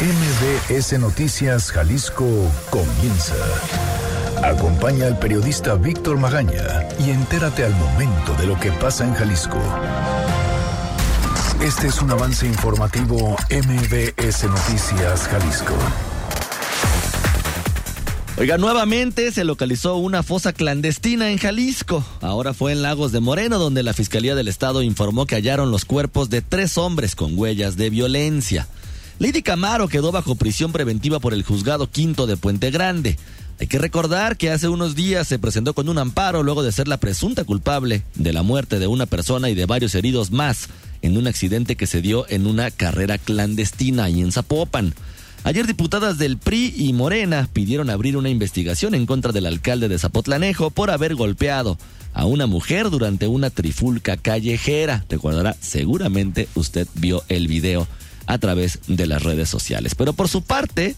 MBS 0.00 0.96
Noticias 1.00 1.72
Jalisco 1.72 2.24
comienza. 2.70 3.34
Acompaña 4.44 5.06
al 5.06 5.18
periodista 5.18 5.74
Víctor 5.74 6.18
Magaña 6.18 6.88
y 7.04 7.10
entérate 7.10 7.64
al 7.64 7.74
momento 7.74 8.32
de 8.34 8.46
lo 8.46 8.60
que 8.60 8.70
pasa 8.70 9.04
en 9.04 9.12
Jalisco. 9.14 9.58
Este 11.60 11.88
es 11.88 12.00
un 12.00 12.12
avance 12.12 12.46
informativo 12.46 13.36
MBS 13.50 14.44
Noticias 14.44 15.26
Jalisco. 15.26 15.74
Oiga, 18.36 18.56
nuevamente 18.56 19.32
se 19.32 19.42
localizó 19.42 19.96
una 19.96 20.22
fosa 20.22 20.52
clandestina 20.52 21.32
en 21.32 21.38
Jalisco. 21.38 22.04
Ahora 22.20 22.54
fue 22.54 22.70
en 22.70 22.82
Lagos 22.82 23.10
de 23.10 23.18
Moreno, 23.18 23.58
donde 23.58 23.82
la 23.82 23.94
Fiscalía 23.94 24.36
del 24.36 24.46
Estado 24.46 24.82
informó 24.82 25.26
que 25.26 25.34
hallaron 25.34 25.72
los 25.72 25.84
cuerpos 25.84 26.30
de 26.30 26.40
tres 26.40 26.78
hombres 26.78 27.16
con 27.16 27.36
huellas 27.36 27.76
de 27.76 27.90
violencia. 27.90 28.68
Lady 29.18 29.42
Camaro 29.42 29.88
quedó 29.88 30.12
bajo 30.12 30.36
prisión 30.36 30.70
preventiva 30.70 31.18
por 31.18 31.34
el 31.34 31.42
juzgado 31.42 31.90
quinto 31.90 32.28
de 32.28 32.36
Puente 32.36 32.70
Grande. 32.70 33.18
Hay 33.58 33.66
que 33.66 33.78
recordar 33.78 34.36
que 34.36 34.52
hace 34.52 34.68
unos 34.68 34.94
días 34.94 35.26
se 35.26 35.40
presentó 35.40 35.74
con 35.74 35.88
un 35.88 35.98
amparo 35.98 36.44
luego 36.44 36.62
de 36.62 36.70
ser 36.70 36.86
la 36.86 36.98
presunta 36.98 37.42
culpable 37.42 38.04
de 38.14 38.32
la 38.32 38.44
muerte 38.44 38.78
de 38.78 38.86
una 38.86 39.06
persona 39.06 39.50
y 39.50 39.56
de 39.56 39.66
varios 39.66 39.96
heridos 39.96 40.30
más 40.30 40.68
en 41.02 41.16
un 41.16 41.26
accidente 41.26 41.74
que 41.74 41.88
se 41.88 42.00
dio 42.00 42.26
en 42.28 42.46
una 42.46 42.70
carrera 42.70 43.18
clandestina 43.18 44.04
ahí 44.04 44.20
en 44.20 44.30
Zapopan. 44.30 44.94
Ayer 45.42 45.66
diputadas 45.66 46.18
del 46.18 46.38
PRI 46.38 46.74
y 46.76 46.92
Morena 46.92 47.48
pidieron 47.52 47.90
abrir 47.90 48.16
una 48.16 48.28
investigación 48.28 48.94
en 48.94 49.04
contra 49.04 49.32
del 49.32 49.46
alcalde 49.46 49.88
de 49.88 49.98
Zapotlanejo 49.98 50.70
por 50.70 50.90
haber 50.90 51.16
golpeado 51.16 51.76
a 52.14 52.24
una 52.24 52.46
mujer 52.46 52.88
durante 52.90 53.26
una 53.26 53.50
trifulca 53.50 54.16
callejera. 54.16 55.04
Recordará, 55.08 55.56
seguramente 55.60 56.48
usted 56.54 56.86
vio 56.94 57.24
el 57.28 57.48
video 57.48 57.88
a 58.28 58.38
través 58.38 58.78
de 58.86 59.06
las 59.06 59.22
redes 59.22 59.48
sociales. 59.48 59.94
Pero 59.96 60.12
por 60.12 60.28
su 60.28 60.42
parte, 60.42 60.94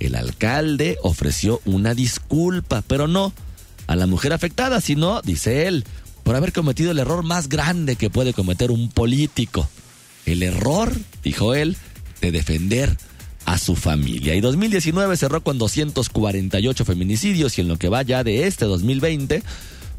el 0.00 0.16
alcalde 0.16 0.98
ofreció 1.02 1.62
una 1.64 1.94
disculpa, 1.94 2.82
pero 2.86 3.06
no 3.06 3.32
a 3.86 3.96
la 3.96 4.06
mujer 4.06 4.32
afectada, 4.32 4.80
sino, 4.80 5.22
dice 5.22 5.68
él, 5.68 5.84
por 6.24 6.34
haber 6.34 6.52
cometido 6.52 6.90
el 6.90 6.98
error 6.98 7.22
más 7.22 7.48
grande 7.48 7.96
que 7.96 8.10
puede 8.10 8.34
cometer 8.34 8.72
un 8.72 8.90
político. 8.90 9.68
El 10.26 10.42
error, 10.42 10.92
dijo 11.22 11.54
él, 11.54 11.76
de 12.20 12.32
defender 12.32 12.96
a 13.44 13.58
su 13.58 13.76
familia. 13.76 14.34
Y 14.34 14.40
2019 14.40 15.16
cerró 15.16 15.42
con 15.42 15.58
248 15.58 16.84
feminicidios 16.84 17.58
y 17.58 17.60
en 17.60 17.68
lo 17.68 17.76
que 17.76 17.88
va 17.88 18.02
ya 18.02 18.24
de 18.24 18.46
este 18.46 18.64
2020, 18.64 19.42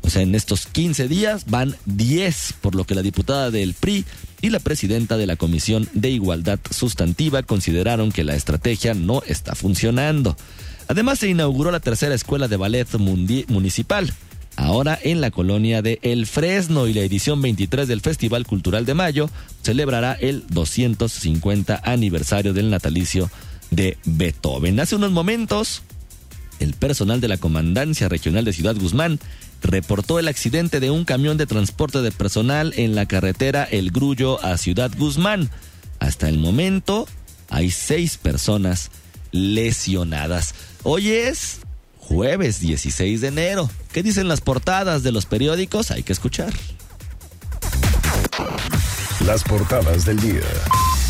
o 0.03 0.09
sea, 0.09 0.21
en 0.21 0.35
estos 0.35 0.67
15 0.67 1.07
días 1.07 1.45
van 1.47 1.75
10, 1.85 2.55
por 2.61 2.75
lo 2.75 2.83
que 2.83 2.93
la 2.93 3.01
diputada 3.01 3.51
del 3.51 3.73
PRI 3.73 4.05
y 4.41 4.49
la 4.49 4.59
presidenta 4.59 5.17
de 5.17 5.25
la 5.25 5.37
Comisión 5.37 5.87
de 5.93 6.09
Igualdad 6.09 6.59
Sustantiva 6.69 7.41
consideraron 7.43 8.11
que 8.11 8.25
la 8.25 8.35
estrategia 8.35 8.93
no 8.93 9.23
está 9.25 9.55
funcionando. 9.55 10.35
Además, 10.89 11.19
se 11.19 11.29
inauguró 11.29 11.71
la 11.71 11.79
tercera 11.79 12.13
escuela 12.13 12.49
de 12.49 12.57
ballet 12.57 12.87
municipal, 13.47 14.13
ahora 14.57 14.99
en 15.01 15.21
la 15.21 15.31
colonia 15.31 15.81
de 15.81 15.99
El 16.01 16.27
Fresno 16.27 16.87
y 16.87 16.93
la 16.93 17.01
edición 17.01 17.41
23 17.41 17.87
del 17.87 18.01
Festival 18.01 18.45
Cultural 18.45 18.85
de 18.85 18.93
Mayo 18.93 19.29
celebrará 19.61 20.13
el 20.13 20.43
250 20.49 21.81
aniversario 21.83 22.53
del 22.53 22.69
natalicio 22.69 23.31
de 23.71 23.97
Beethoven. 24.03 24.81
Hace 24.81 24.97
unos 24.97 25.11
momentos, 25.11 25.81
el 26.59 26.73
personal 26.73 27.21
de 27.21 27.29
la 27.29 27.37
Comandancia 27.37 28.09
Regional 28.09 28.43
de 28.43 28.53
Ciudad 28.53 28.75
Guzmán 28.75 29.19
reportó 29.63 30.19
el 30.19 30.27
accidente 30.27 30.79
de 30.79 30.91
un 30.91 31.05
camión 31.05 31.37
de 31.37 31.47
transporte 31.47 32.01
de 32.01 32.11
personal 32.11 32.73
en 32.77 32.95
la 32.95 33.07
carretera 33.07 33.63
El 33.63 33.91
Grullo 33.91 34.43
a 34.43 34.57
Ciudad 34.57 34.91
Guzmán. 34.97 35.49
Hasta 35.99 36.29
el 36.29 36.37
momento 36.37 37.07
hay 37.49 37.71
seis 37.71 38.17
personas 38.17 38.91
lesionadas. 39.31 40.53
Hoy 40.83 41.11
es 41.11 41.59
jueves 41.97 42.59
16 42.59 43.21
de 43.21 43.27
enero. 43.27 43.69
¿Qué 43.91 44.03
dicen 44.03 44.27
las 44.27 44.41
portadas 44.41 45.03
de 45.03 45.11
los 45.11 45.25
periódicos? 45.25 45.91
Hay 45.91 46.03
que 46.03 46.13
escuchar. 46.13 46.53
Las 49.25 49.43
portadas 49.43 50.05
del 50.05 50.19
día. 50.19 50.41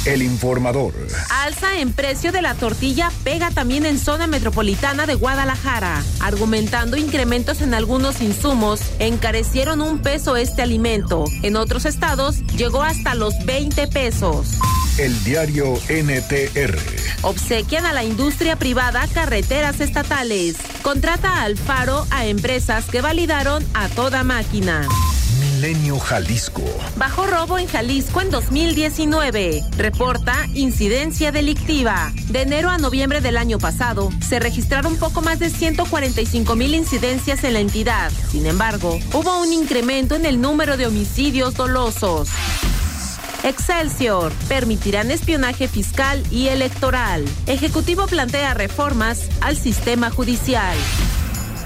El 0.05 0.21
informador. 0.21 0.93
Alza 1.29 1.79
en 1.79 1.93
precio 1.93 2.33
de 2.33 2.41
la 2.41 2.55
tortilla 2.55 3.09
pega 3.23 3.51
también 3.51 3.85
en 3.85 3.97
zona 3.97 4.27
metropolitana 4.27 5.05
de 5.05 5.15
Guadalajara. 5.15 6.03
Argumentando 6.19 6.97
incrementos 6.97 7.61
en 7.61 7.73
algunos 7.73 8.19
insumos, 8.21 8.81
encarecieron 8.99 9.81
un 9.81 9.99
peso 9.99 10.35
este 10.35 10.61
alimento. 10.61 11.23
En 11.41 11.55
otros 11.55 11.85
estados 11.85 12.41
llegó 12.47 12.83
hasta 12.83 13.15
los 13.15 13.33
20 13.45 13.87
pesos. 13.87 14.59
El 14.97 15.23
diario 15.23 15.73
NTR. 15.87 16.77
Obsequian 17.21 17.85
a 17.85 17.93
la 17.93 18.03
industria 18.03 18.57
privada 18.57 19.07
carreteras 19.07 19.79
estatales. 19.79 20.57
Contrata 20.81 21.29
a 21.29 21.43
Alfaro 21.43 22.05
a 22.11 22.25
empresas 22.25 22.85
que 22.85 22.99
validaron 22.99 23.65
a 23.73 23.87
toda 23.87 24.25
máquina. 24.25 24.85
Milenio 25.63 25.97
Jalisco. 25.97 26.61
Bajo 26.97 27.25
robo 27.25 27.57
en 27.57 27.67
Jalisco 27.67 28.19
en 28.19 28.29
2019. 28.29 29.61
Reporta 29.77 30.35
incidencia 30.53 31.31
delictiva. 31.31 32.11
De 32.27 32.41
enero 32.41 32.69
a 32.69 32.77
noviembre 32.77 33.21
del 33.21 33.37
año 33.37 33.59
pasado, 33.59 34.09
se 34.19 34.41
registraron 34.41 34.97
poco 34.97 35.21
más 35.21 35.39
de 35.39 35.49
145 35.49 36.57
mil 36.57 36.75
incidencias 36.75 37.45
en 37.45 37.53
la 37.53 37.61
entidad. 37.61 38.11
Sin 38.29 38.45
embargo, 38.45 38.99
hubo 39.13 39.41
un 39.41 39.53
incremento 39.53 40.15
en 40.15 40.25
el 40.25 40.41
número 40.41 40.75
de 40.75 40.85
homicidios 40.85 41.53
dolosos. 41.53 42.27
Excelsior. 43.45 44.33
Permitirán 44.49 45.11
espionaje 45.11 45.69
fiscal 45.69 46.21
y 46.29 46.47
electoral. 46.47 47.23
Ejecutivo 47.47 48.07
plantea 48.07 48.53
reformas 48.53 49.29
al 49.39 49.55
sistema 49.55 50.09
judicial. 50.09 50.75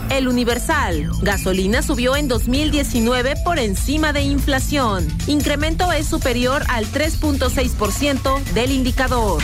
El 0.10 0.28
Universal. 0.28 1.10
Gasolina 1.22 1.82
subió 1.82 2.16
en 2.16 2.28
2019 2.28 3.36
por 3.44 3.60
encima 3.60 4.14
de 4.14 4.22
inflación. 4.22 5.08
Incremento 5.28 5.92
es 5.92 6.08
superior 6.08 6.64
al 6.70 6.86
3.6% 6.86 8.44
del 8.54 8.72
indicador. 8.72 9.42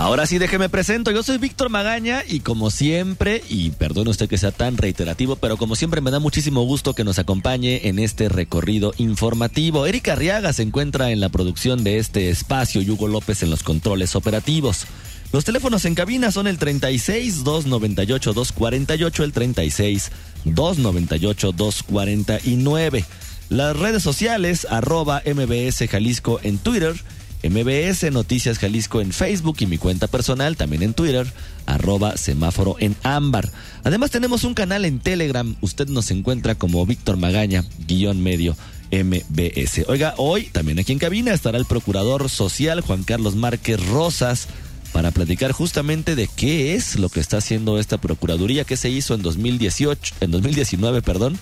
Ahora 0.00 0.24
sí, 0.24 0.38
déjeme 0.38 0.70
presento. 0.70 1.10
Yo 1.10 1.22
soy 1.22 1.36
Víctor 1.36 1.68
Magaña 1.68 2.24
y 2.26 2.40
como 2.40 2.70
siempre, 2.70 3.44
y 3.50 3.68
perdone 3.68 4.08
usted 4.08 4.30
que 4.30 4.38
sea 4.38 4.50
tan 4.50 4.78
reiterativo, 4.78 5.36
pero 5.36 5.58
como 5.58 5.76
siempre 5.76 6.00
me 6.00 6.10
da 6.10 6.18
muchísimo 6.18 6.62
gusto 6.62 6.94
que 6.94 7.04
nos 7.04 7.18
acompañe 7.18 7.86
en 7.86 7.98
este 7.98 8.30
recorrido 8.30 8.94
informativo. 8.96 9.84
Erika 9.84 10.14
Arriaga 10.14 10.54
se 10.54 10.62
encuentra 10.62 11.10
en 11.10 11.20
la 11.20 11.28
producción 11.28 11.84
de 11.84 11.98
este 11.98 12.30
espacio 12.30 12.80
y 12.80 12.88
Hugo 12.88 13.08
López 13.08 13.42
en 13.42 13.50
los 13.50 13.62
controles 13.62 14.16
operativos. 14.16 14.86
Los 15.32 15.44
teléfonos 15.44 15.84
en 15.84 15.94
cabina 15.94 16.32
son 16.32 16.46
el 16.46 16.56
36 16.56 17.44
298 17.44 18.32
248, 18.32 19.22
el 19.22 19.32
36 19.34 20.12
298 20.46 21.52
249. 21.52 23.04
Las 23.50 23.76
redes 23.76 24.02
sociales, 24.02 24.66
arroba 24.70 25.22
MBS 25.26 25.86
Jalisco 25.90 26.40
en 26.42 26.56
Twitter 26.56 26.94
MBS 27.42 28.10
Noticias 28.12 28.58
Jalisco 28.58 29.00
en 29.00 29.12
Facebook 29.12 29.56
y 29.60 29.66
mi 29.66 29.78
cuenta 29.78 30.06
personal 30.06 30.56
también 30.56 30.82
en 30.82 30.94
Twitter, 30.94 31.26
arroba 31.66 32.16
semáforo 32.16 32.76
en 32.78 32.96
ámbar. 33.02 33.50
Además 33.84 34.10
tenemos 34.10 34.44
un 34.44 34.54
canal 34.54 34.84
en 34.84 34.98
Telegram, 34.98 35.56
usted 35.60 35.88
nos 35.88 36.10
encuentra 36.10 36.54
como 36.54 36.84
Víctor 36.84 37.16
Magaña, 37.16 37.64
guion 37.86 38.22
medio 38.22 38.56
MBS. 38.90 39.84
Oiga, 39.88 40.14
hoy 40.16 40.44
también 40.46 40.78
aquí 40.78 40.92
en 40.92 40.98
cabina 40.98 41.32
estará 41.32 41.58
el 41.58 41.64
procurador 41.64 42.28
social 42.28 42.80
Juan 42.80 43.04
Carlos 43.04 43.36
Márquez 43.36 43.84
Rosas 43.86 44.48
para 44.92 45.12
platicar 45.12 45.52
justamente 45.52 46.16
de 46.16 46.28
qué 46.28 46.74
es 46.74 46.98
lo 46.98 47.08
que 47.08 47.20
está 47.20 47.38
haciendo 47.38 47.78
esta 47.78 47.98
procuraduría, 47.98 48.64
qué 48.64 48.76
se 48.76 48.90
hizo 48.90 49.14
en 49.14 49.22
2018, 49.22 50.16
en 50.20 50.30
2019, 50.32 51.02
perdón, 51.02 51.38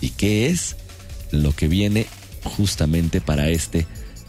y 0.00 0.10
qué 0.10 0.46
es 0.46 0.76
lo 1.32 1.52
que 1.54 1.68
viene 1.68 2.06
justamente 2.44 3.20
para 3.20 3.48
este 3.48 3.86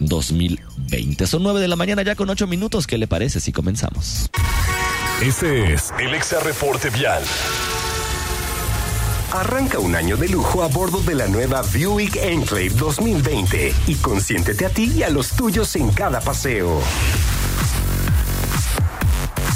2020. 0.08 1.28
Son 1.28 1.44
9 1.44 1.60
de 1.60 1.68
la 1.68 1.76
mañana 1.76 2.02
ya 2.04 2.16
con 2.16 2.30
8 2.30 2.48
minutos. 2.48 2.88
¿Qué 2.88 2.98
le 2.98 3.08
parece 3.08 3.40
si 3.40 3.52
comenzamos? 3.52 4.30
Este 5.22 5.74
es 5.74 5.94
el 6.00 6.14
Exa 6.14 6.40
Reporte 6.40 6.90
Vial. 6.90 7.24
Arranca 9.32 9.80
un 9.80 9.96
año 9.96 10.16
de 10.16 10.30
lujo 10.30 10.62
a 10.62 10.68
bordo 10.68 11.02
de 11.02 11.16
la 11.16 11.28
nueva 11.28 11.64
Buick 11.64 12.18
Enclave 12.18 12.70
2020 12.70 13.74
y 13.88 13.96
consiéntete 13.96 14.66
a 14.66 14.70
ti 14.70 14.92
y 14.96 15.04
a 15.04 15.10
los 15.10 15.30
tuyos 15.30 15.76
en 15.76 15.90
cada 15.92 16.22
paseo. 16.22 16.82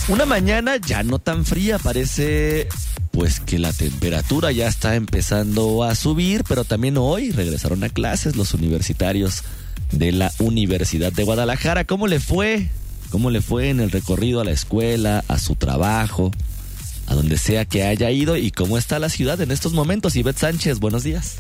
Una 0.08 0.26
mañana 0.26 0.78
ya 0.78 1.04
no 1.04 1.20
tan 1.20 1.46
fría, 1.46 1.78
parece 1.80 2.70
pues 3.12 3.40
que 3.40 3.60
la 3.60 3.74
temperatura 3.74 4.52
ya 4.52 4.68
está 4.68 4.96
empezando 4.96 5.84
a 5.84 5.96
subir, 5.96 6.44
pero 6.48 6.64
también 6.64 6.98
hoy 6.98 7.32
regresaron 7.32 7.84
a 7.84 7.90
clases 7.90 8.36
los 8.36 8.54
universitarios 8.54 9.44
de 9.92 10.12
la 10.12 10.32
Universidad 10.40 11.12
de 11.12 11.24
Guadalajara. 11.24 11.86
¿Cómo 11.86 12.08
le 12.08 12.20
fue? 12.20 12.70
¿Cómo 13.10 13.30
le 13.30 13.42
fue 13.42 13.70
en 13.70 13.80
el 13.80 13.92
recorrido 13.92 14.42
a 14.42 14.44
la 14.44 14.52
escuela, 14.52 15.24
a 15.28 15.40
su 15.40 15.56
trabajo, 15.56 16.32
a 17.08 17.16
donde 17.16 17.38
sea 17.38 17.66
que 17.66 17.84
haya 17.84 18.12
ido 18.12 18.38
y 18.38 18.52
cómo 18.52 18.78
está 18.78 19.00
la 19.00 19.10
ciudad 19.10 19.40
en 19.42 19.52
estos 19.52 19.74
momentos? 19.74 20.16
Ivette 20.16 20.40
Sánchez, 20.40 20.80
buenos 20.80 21.04
días. 21.04 21.38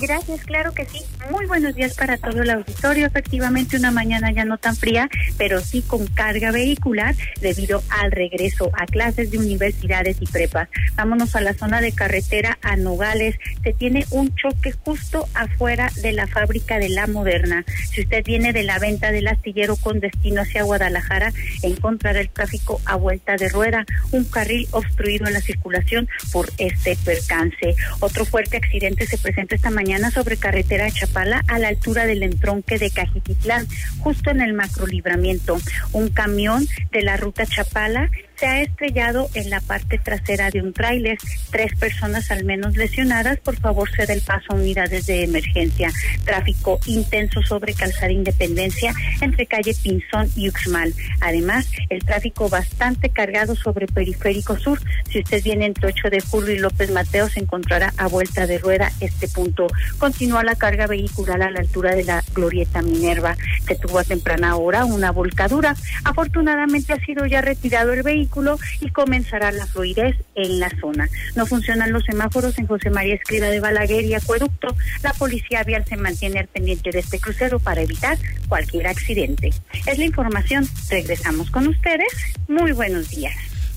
Gracias, 0.00 0.44
claro 0.44 0.72
que 0.72 0.86
sí. 0.86 1.02
Muy 1.30 1.44
buenos 1.46 1.74
días 1.74 1.94
para 1.94 2.16
todo 2.16 2.42
el 2.42 2.50
auditorio. 2.50 3.06
Efectivamente, 3.06 3.76
una 3.76 3.90
mañana 3.90 4.32
ya 4.32 4.44
no 4.44 4.56
tan 4.56 4.74
fría, 4.74 5.08
pero 5.36 5.60
sí 5.60 5.82
con 5.82 6.06
carga 6.06 6.50
vehicular 6.50 7.14
debido 7.40 7.82
al 7.90 8.10
regreso 8.10 8.70
a 8.72 8.86
clases 8.86 9.30
de 9.30 9.38
universidades 9.38 10.16
y 10.20 10.26
prepas. 10.26 10.68
Vámonos 10.94 11.36
a 11.36 11.42
la 11.42 11.52
zona 11.52 11.82
de 11.82 11.92
carretera 11.92 12.58
a 12.62 12.76
Nogales. 12.76 13.36
Se 13.62 13.74
tiene 13.74 14.06
un 14.10 14.34
choque 14.34 14.72
justo 14.72 15.28
afuera 15.34 15.90
de 16.00 16.12
la 16.12 16.26
fábrica 16.26 16.78
de 16.78 16.88
La 16.88 17.06
Moderna. 17.06 17.64
Si 17.90 18.00
usted 18.00 18.24
viene 18.24 18.54
de 18.54 18.62
la 18.62 18.78
venta 18.78 19.12
del 19.12 19.28
astillero 19.28 19.76
con 19.76 20.00
destino 20.00 20.40
hacia 20.40 20.62
Guadalajara, 20.62 21.32
encontrará 21.62 22.20
el 22.20 22.30
tráfico 22.30 22.80
a 22.86 22.96
vuelta 22.96 23.36
de 23.36 23.50
rueda, 23.50 23.84
un 24.10 24.24
carril 24.24 24.66
obstruido 24.70 25.26
en 25.26 25.34
la 25.34 25.40
circulación 25.40 26.08
por 26.32 26.48
este 26.56 26.96
percance. 27.04 27.74
Otro 28.00 28.24
fuerte 28.24 28.56
accidente 28.56 29.06
se 29.06 29.18
presenta 29.18 29.54
esta 29.54 29.70
mañana 29.70 29.81
mañana 29.82 30.12
sobre 30.12 30.36
carretera 30.36 30.88
Chapala 30.92 31.42
a 31.48 31.58
la 31.58 31.66
altura 31.66 32.06
del 32.06 32.22
entronque 32.22 32.78
de 32.78 32.88
Cajititlán, 32.88 33.66
justo 33.98 34.30
en 34.30 34.40
el 34.40 34.52
macrolibramiento. 34.52 35.58
Un 35.90 36.08
camión 36.08 36.68
de 36.92 37.02
la 37.02 37.16
ruta 37.16 37.46
Chapala 37.46 38.08
se 38.42 38.48
ha 38.48 38.60
estrellado 38.60 39.30
en 39.34 39.50
la 39.50 39.60
parte 39.60 39.98
trasera 39.98 40.50
de 40.50 40.60
un 40.60 40.72
tráiler. 40.72 41.16
Tres 41.52 41.78
personas 41.78 42.28
al 42.32 42.44
menos 42.44 42.76
lesionadas. 42.76 43.38
Por 43.38 43.56
favor, 43.56 43.88
ceda 43.94 44.12
el 44.12 44.20
paso 44.20 44.46
a 44.48 44.56
unidades 44.56 45.06
de 45.06 45.22
emergencia. 45.22 45.92
Tráfico 46.24 46.80
intenso 46.86 47.40
sobre 47.42 47.72
Calzada 47.72 48.10
Independencia 48.10 48.92
entre 49.20 49.46
calle 49.46 49.76
Pinzón 49.80 50.28
y 50.34 50.48
Uxmal. 50.48 50.92
Además, 51.20 51.70
el 51.88 52.04
tráfico 52.04 52.48
bastante 52.48 53.10
cargado 53.10 53.54
sobre 53.54 53.86
Periférico 53.86 54.58
Sur. 54.58 54.80
Si 55.08 55.20
usted 55.20 55.40
viene 55.44 55.66
entre 55.66 55.90
8 55.90 56.10
de 56.10 56.20
julio 56.20 56.52
y 56.52 56.58
López 56.58 56.90
Mateo, 56.90 57.28
se 57.28 57.38
encontrará 57.38 57.94
a 57.96 58.08
vuelta 58.08 58.48
de 58.48 58.58
rueda 58.58 58.90
este 58.98 59.28
punto. 59.28 59.68
Continúa 59.98 60.42
la 60.42 60.56
carga 60.56 60.88
vehicular 60.88 61.40
a 61.42 61.50
la 61.52 61.60
altura 61.60 61.94
de 61.94 62.02
la 62.02 62.24
Glorieta 62.34 62.82
Minerva. 62.82 63.36
Se 63.68 63.76
tuvo 63.76 64.00
a 64.00 64.04
temprana 64.04 64.56
hora 64.56 64.84
una 64.84 65.12
volcadura. 65.12 65.76
Afortunadamente 66.02 66.92
ha 66.92 66.98
sido 67.04 67.24
ya 67.26 67.40
retirado 67.40 67.92
el 67.92 68.02
vehículo 68.02 68.31
y 68.80 68.90
comenzará 68.90 69.52
la 69.52 69.66
fluidez 69.66 70.16
en 70.34 70.58
la 70.58 70.70
zona. 70.80 71.08
No 71.36 71.46
funcionan 71.46 71.92
los 71.92 72.04
semáforos 72.04 72.58
en 72.58 72.66
José 72.66 72.90
María 72.90 73.14
Escriba 73.14 73.46
de 73.46 73.60
Balaguer 73.60 74.04
y 74.04 74.14
Acueducto. 74.14 74.74
La 75.02 75.12
policía 75.12 75.62
vial 75.64 75.84
se 75.86 75.96
mantiene 75.96 76.40
al 76.40 76.48
pendiente 76.48 76.90
de 76.90 77.00
este 77.00 77.18
crucero 77.18 77.58
para 77.58 77.82
evitar 77.82 78.18
cualquier 78.48 78.86
accidente. 78.86 79.52
Es 79.86 79.98
la 79.98 80.04
información. 80.04 80.68
Regresamos 80.88 81.50
con 81.50 81.68
ustedes. 81.68 82.08
Muy 82.48 82.72
buenos 82.72 83.10
días. 83.10 83.34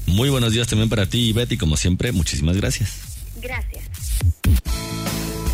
Muy 0.07 0.29
buenos 0.29 0.53
días 0.53 0.67
también 0.67 0.89
para 0.89 1.05
ti, 1.05 1.33
Betty. 1.33 1.57
Como 1.57 1.77
siempre, 1.77 2.11
muchísimas 2.11 2.55
gracias. 2.57 3.17
Gracias. 3.41 3.83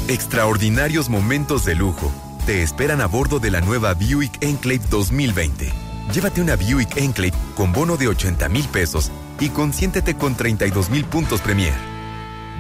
Extraordinarios 0.07 1.09
momentos 1.09 1.65
de 1.65 1.75
lujo 1.75 2.11
te 2.45 2.63
esperan 2.63 3.01
a 3.01 3.05
bordo 3.05 3.39
de 3.39 3.51
la 3.51 3.61
nueva 3.61 3.93
Buick 3.93 4.43
Enclave 4.43 4.81
2020 4.89 5.80
Llévate 6.13 6.41
una 6.41 6.55
Buick 6.55 6.97
Enclave 6.97 7.33
con 7.55 7.71
bono 7.71 7.97
de 7.97 8.07
80 8.07 8.49
mil 8.49 8.67
pesos 8.67 9.11
y 9.39 9.49
consiéntete 9.49 10.15
con 10.15 10.35
32 10.35 10.89
mil 10.89 11.05
puntos 11.05 11.41
Premier. 11.41 11.73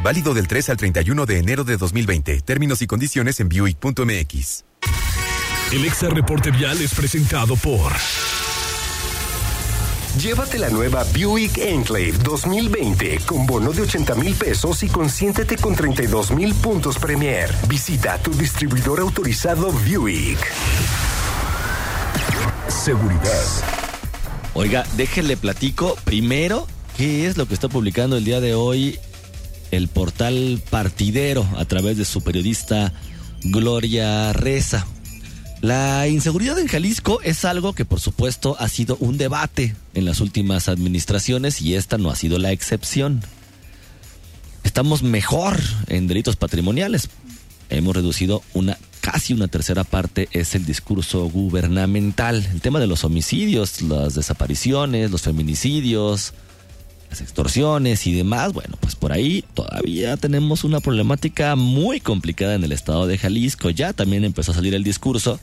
Válido 0.03 0.33
del 0.33 0.47
3 0.47 0.69
al 0.69 0.77
31 0.77 1.25
de 1.25 1.37
enero 1.37 1.63
de 1.63 1.77
2020. 1.77 2.41
Términos 2.41 2.81
y 2.81 2.87
condiciones 2.87 3.39
en 3.39 3.49
Buick.mx. 3.49 4.65
El 5.71 5.85
Exa 5.85 6.09
Reporte 6.09 6.51
Vial 6.51 6.81
es 6.81 6.93
presentado 6.93 7.55
por. 7.55 7.93
Llévate 10.17 10.59
la 10.59 10.69
nueva 10.69 11.05
Buick 11.15 11.57
Enclave 11.57 12.11
2020 12.23 13.19
con 13.25 13.45
bono 13.45 13.71
de 13.71 13.83
80 13.83 14.15
mil 14.15 14.35
pesos 14.35 14.83
y 14.83 14.89
consiéntete 14.89 15.55
con 15.55 15.73
32 15.73 16.31
mil 16.31 16.53
puntos 16.55 16.97
Premier. 16.97 17.49
Visita 17.69 18.17
tu 18.17 18.31
distribuidor 18.31 18.99
autorizado 18.99 19.71
Buick. 19.71 20.39
Seguridad. 22.71 23.43
Oiga, 24.53 24.85
déjenle 24.95 25.37
platico 25.37 25.97
primero 26.03 26.67
qué 26.97 27.27
es 27.27 27.37
lo 27.37 27.45
que 27.45 27.53
está 27.53 27.67
publicando 27.67 28.17
el 28.17 28.23
día 28.23 28.39
de 28.39 28.55
hoy 28.55 28.97
el 29.71 29.87
portal 29.87 30.61
partidero 30.69 31.47
a 31.57 31.65
través 31.65 31.97
de 31.97 32.05
su 32.05 32.21
periodista 32.21 32.93
Gloria 33.43 34.33
Reza. 34.33 34.87
La 35.59 36.07
inseguridad 36.07 36.57
en 36.57 36.67
Jalisco 36.67 37.19
es 37.21 37.45
algo 37.45 37.73
que 37.73 37.85
por 37.85 37.99
supuesto 37.99 38.55
ha 38.57 38.67
sido 38.67 38.97
un 38.99 39.17
debate 39.17 39.75
en 39.93 40.05
las 40.05 40.19
últimas 40.21 40.69
administraciones 40.69 41.61
y 41.61 41.75
esta 41.75 41.97
no 41.97 42.09
ha 42.09 42.15
sido 42.15 42.39
la 42.39 42.51
excepción. 42.51 43.21
Estamos 44.63 45.03
mejor 45.03 45.59
en 45.87 46.07
delitos 46.07 46.35
patrimoniales. 46.35 47.09
Hemos 47.69 47.95
reducido 47.95 48.41
una 48.53 48.77
casi 49.01 49.33
una 49.33 49.47
tercera 49.47 49.83
parte 49.83 50.29
es 50.31 50.55
el 50.55 50.65
discurso 50.65 51.25
gubernamental. 51.25 52.47
El 52.53 52.61
tema 52.61 52.79
de 52.79 52.87
los 52.87 53.03
homicidios, 53.03 53.81
las 53.81 54.15
desapariciones, 54.15 55.11
los 55.11 55.23
feminicidios, 55.23 56.33
las 57.09 57.19
extorsiones 57.19 58.07
y 58.07 58.13
demás, 58.13 58.53
bueno, 58.53 58.77
pues 58.79 58.95
por 58.95 59.11
ahí 59.11 59.43
todavía 59.53 60.15
tenemos 60.15 60.63
una 60.63 60.79
problemática 60.79 61.55
muy 61.57 61.99
complicada 61.99 62.55
en 62.55 62.63
el 62.63 62.71
estado 62.71 63.07
de 63.07 63.17
Jalisco. 63.17 63.69
Ya 63.69 63.91
también 63.91 64.23
empezó 64.23 64.51
a 64.51 64.55
salir 64.55 64.73
el 64.75 64.83
discurso 64.83 65.39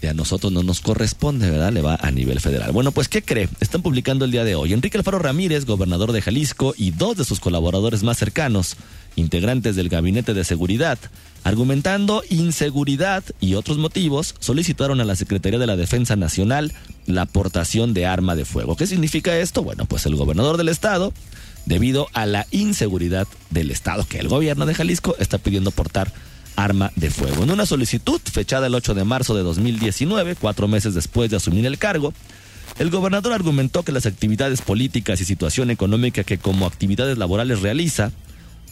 de 0.00 0.08
a 0.08 0.14
nosotros 0.14 0.52
no 0.52 0.62
nos 0.62 0.80
corresponde, 0.80 1.50
¿verdad? 1.50 1.72
Le 1.72 1.82
va 1.82 1.96
a 1.96 2.10
nivel 2.10 2.40
federal. 2.40 2.72
Bueno, 2.72 2.92
pues 2.92 3.08
¿qué 3.08 3.22
cree? 3.22 3.48
Están 3.60 3.82
publicando 3.82 4.24
el 4.24 4.30
día 4.30 4.44
de 4.44 4.54
hoy. 4.54 4.72
Enrique 4.72 4.96
Alfaro 4.96 5.18
Ramírez, 5.18 5.66
gobernador 5.66 6.12
de 6.12 6.22
Jalisco, 6.22 6.74
y 6.76 6.90
dos 6.90 7.16
de 7.16 7.24
sus 7.24 7.40
colaboradores 7.40 8.02
más 8.02 8.16
cercanos, 8.16 8.76
integrantes 9.16 9.76
del 9.76 9.88
Gabinete 9.88 10.34
de 10.34 10.44
Seguridad, 10.44 10.98
Argumentando 11.42 12.22
inseguridad 12.28 13.24
y 13.40 13.54
otros 13.54 13.78
motivos, 13.78 14.34
solicitaron 14.40 15.00
a 15.00 15.04
la 15.04 15.16
Secretaría 15.16 15.58
de 15.58 15.66
la 15.66 15.76
Defensa 15.76 16.14
Nacional 16.14 16.72
la 17.06 17.22
aportación 17.22 17.94
de 17.94 18.04
arma 18.04 18.36
de 18.36 18.44
fuego. 18.44 18.76
¿Qué 18.76 18.86
significa 18.86 19.36
esto? 19.38 19.62
Bueno, 19.62 19.86
pues 19.86 20.04
el 20.04 20.16
gobernador 20.16 20.58
del 20.58 20.68
estado, 20.68 21.14
debido 21.64 22.08
a 22.12 22.26
la 22.26 22.46
inseguridad 22.50 23.26
del 23.48 23.70
estado, 23.70 24.06
que 24.06 24.18
el 24.18 24.28
gobierno 24.28 24.66
de 24.66 24.74
Jalisco 24.74 25.16
está 25.18 25.38
pidiendo 25.38 25.70
portar 25.70 26.12
arma 26.56 26.92
de 26.96 27.10
fuego. 27.10 27.42
En 27.44 27.50
una 27.50 27.64
solicitud 27.64 28.20
fechada 28.30 28.66
el 28.66 28.74
8 28.74 28.92
de 28.92 29.04
marzo 29.04 29.34
de 29.34 29.42
2019, 29.42 30.36
cuatro 30.36 30.68
meses 30.68 30.94
después 30.94 31.30
de 31.30 31.38
asumir 31.38 31.64
el 31.64 31.78
cargo, 31.78 32.12
el 32.78 32.90
gobernador 32.90 33.32
argumentó 33.32 33.82
que 33.82 33.92
las 33.92 34.04
actividades 34.04 34.60
políticas 34.60 35.22
y 35.22 35.24
situación 35.24 35.70
económica 35.70 36.22
que 36.22 36.36
como 36.36 36.66
actividades 36.66 37.16
laborales 37.16 37.62
realiza 37.62 38.12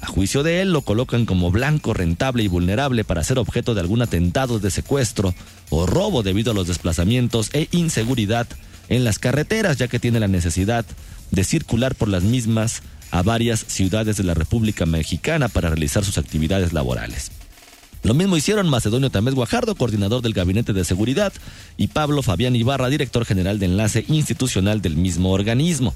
a 0.00 0.06
juicio 0.06 0.42
de 0.42 0.60
él, 0.62 0.72
lo 0.72 0.82
colocan 0.82 1.26
como 1.26 1.50
blanco, 1.50 1.92
rentable 1.92 2.42
y 2.42 2.48
vulnerable 2.48 3.04
para 3.04 3.24
ser 3.24 3.38
objeto 3.38 3.74
de 3.74 3.80
algún 3.80 4.02
atentado 4.02 4.60
de 4.60 4.70
secuestro 4.70 5.34
o 5.70 5.86
robo 5.86 6.22
debido 6.22 6.52
a 6.52 6.54
los 6.54 6.68
desplazamientos 6.68 7.50
e 7.52 7.68
inseguridad 7.72 8.46
en 8.88 9.04
las 9.04 9.18
carreteras, 9.18 9.76
ya 9.76 9.88
que 9.88 9.98
tiene 9.98 10.20
la 10.20 10.28
necesidad 10.28 10.84
de 11.30 11.44
circular 11.44 11.94
por 11.94 12.08
las 12.08 12.22
mismas 12.22 12.82
a 13.10 13.22
varias 13.22 13.64
ciudades 13.66 14.16
de 14.16 14.24
la 14.24 14.34
República 14.34 14.86
Mexicana 14.86 15.48
para 15.48 15.70
realizar 15.70 16.04
sus 16.04 16.18
actividades 16.18 16.72
laborales. 16.72 17.30
Lo 18.02 18.14
mismo 18.14 18.36
hicieron 18.36 18.68
Macedonio 18.68 19.10
Tamés 19.10 19.34
Guajardo, 19.34 19.74
coordinador 19.74 20.22
del 20.22 20.32
Gabinete 20.32 20.72
de 20.72 20.84
Seguridad, 20.84 21.32
y 21.76 21.88
Pablo 21.88 22.22
Fabián 22.22 22.54
Ibarra, 22.54 22.88
director 22.88 23.24
general 23.24 23.58
de 23.58 23.66
enlace 23.66 24.04
institucional 24.08 24.80
del 24.80 24.96
mismo 24.96 25.32
organismo. 25.32 25.94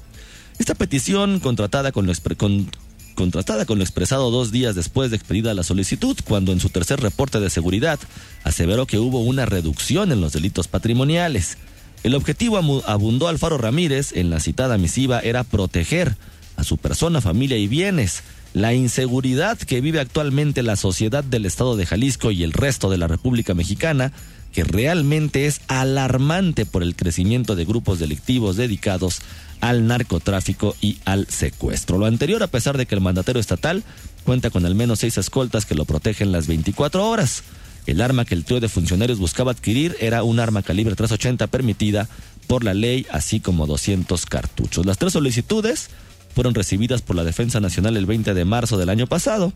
Esta 0.59 0.75
petición, 0.75 1.39
contratada 1.39 1.91
con, 1.91 2.05
lo, 2.05 2.13
con, 2.37 2.69
contrastada 3.13 3.65
con 3.65 3.77
lo 3.77 3.83
expresado 3.83 4.31
dos 4.31 4.51
días 4.51 4.75
después 4.75 5.11
de 5.11 5.17
expedida 5.17 5.53
la 5.53 5.63
solicitud, 5.63 6.17
cuando 6.25 6.51
en 6.51 6.59
su 6.59 6.69
tercer 6.69 6.99
reporte 6.99 7.39
de 7.39 7.49
seguridad 7.49 7.99
aseveró 8.43 8.85
que 8.85 8.99
hubo 8.99 9.19
una 9.19 9.45
reducción 9.45 10.11
en 10.11 10.21
los 10.21 10.33
delitos 10.33 10.67
patrimoniales. 10.67 11.57
El 12.03 12.15
objetivo 12.15 12.57
abundó 12.85 13.27
Alfaro 13.27 13.57
Ramírez 13.57 14.11
en 14.13 14.29
la 14.29 14.39
citada 14.39 14.77
misiva 14.77 15.19
era 15.19 15.43
proteger 15.43 16.17
a 16.57 16.63
su 16.63 16.77
persona, 16.77 17.21
familia 17.21 17.57
y 17.57 17.67
bienes. 17.67 18.23
La 18.53 18.73
inseguridad 18.73 19.57
que 19.57 19.81
vive 19.81 19.99
actualmente 19.99 20.63
la 20.63 20.75
sociedad 20.75 21.23
del 21.23 21.45
estado 21.45 21.75
de 21.75 21.85
Jalisco 21.85 22.31
y 22.31 22.43
el 22.43 22.51
resto 22.51 22.89
de 22.89 22.97
la 22.97 23.07
República 23.07 23.53
Mexicana, 23.53 24.11
que 24.51 24.63
realmente 24.63 25.47
es 25.47 25.61
alarmante 25.67 26.65
por 26.65 26.83
el 26.83 26.95
crecimiento 26.95 27.55
de 27.55 27.65
grupos 27.65 27.99
delictivos 27.99 28.55
dedicados 28.55 29.21
al 29.63 29.87
narcotráfico 29.87 30.75
y 30.81 30.97
al 31.05 31.25
secuestro. 31.29 31.97
Lo 31.97 32.05
anterior 32.05 32.43
a 32.43 32.47
pesar 32.47 32.77
de 32.77 32.85
que 32.85 32.95
el 32.95 33.01
mandatario 33.01 33.39
estatal 33.39 33.81
cuenta 34.25 34.49
con 34.49 34.65
al 34.65 34.75
menos 34.75 34.99
seis 34.99 35.17
escoltas 35.17 35.65
que 35.65 35.73
lo 35.73 35.85
protegen 35.85 36.33
las 36.33 36.47
24 36.47 37.07
horas. 37.07 37.43
El 37.85 38.01
arma 38.01 38.25
que 38.25 38.35
el 38.35 38.43
trío 38.43 38.59
de 38.59 38.67
funcionarios 38.67 39.19
buscaba 39.19 39.51
adquirir 39.51 39.95
era 40.01 40.23
un 40.23 40.41
arma 40.41 40.63
calibre 40.63 40.95
380 40.95 41.47
permitida 41.47 42.09
por 42.47 42.65
la 42.65 42.73
ley, 42.73 43.07
así 43.09 43.39
como 43.39 43.65
200 43.65 44.25
cartuchos. 44.25 44.85
Las 44.85 44.97
tres 44.97 45.13
solicitudes 45.13 45.91
fueron 46.35 46.55
recibidas 46.55 47.01
por 47.01 47.15
la 47.15 47.23
Defensa 47.23 47.61
Nacional 47.61 47.95
el 47.95 48.05
20 48.05 48.33
de 48.33 48.43
marzo 48.43 48.77
del 48.77 48.89
año 48.89 49.07
pasado. 49.07 49.53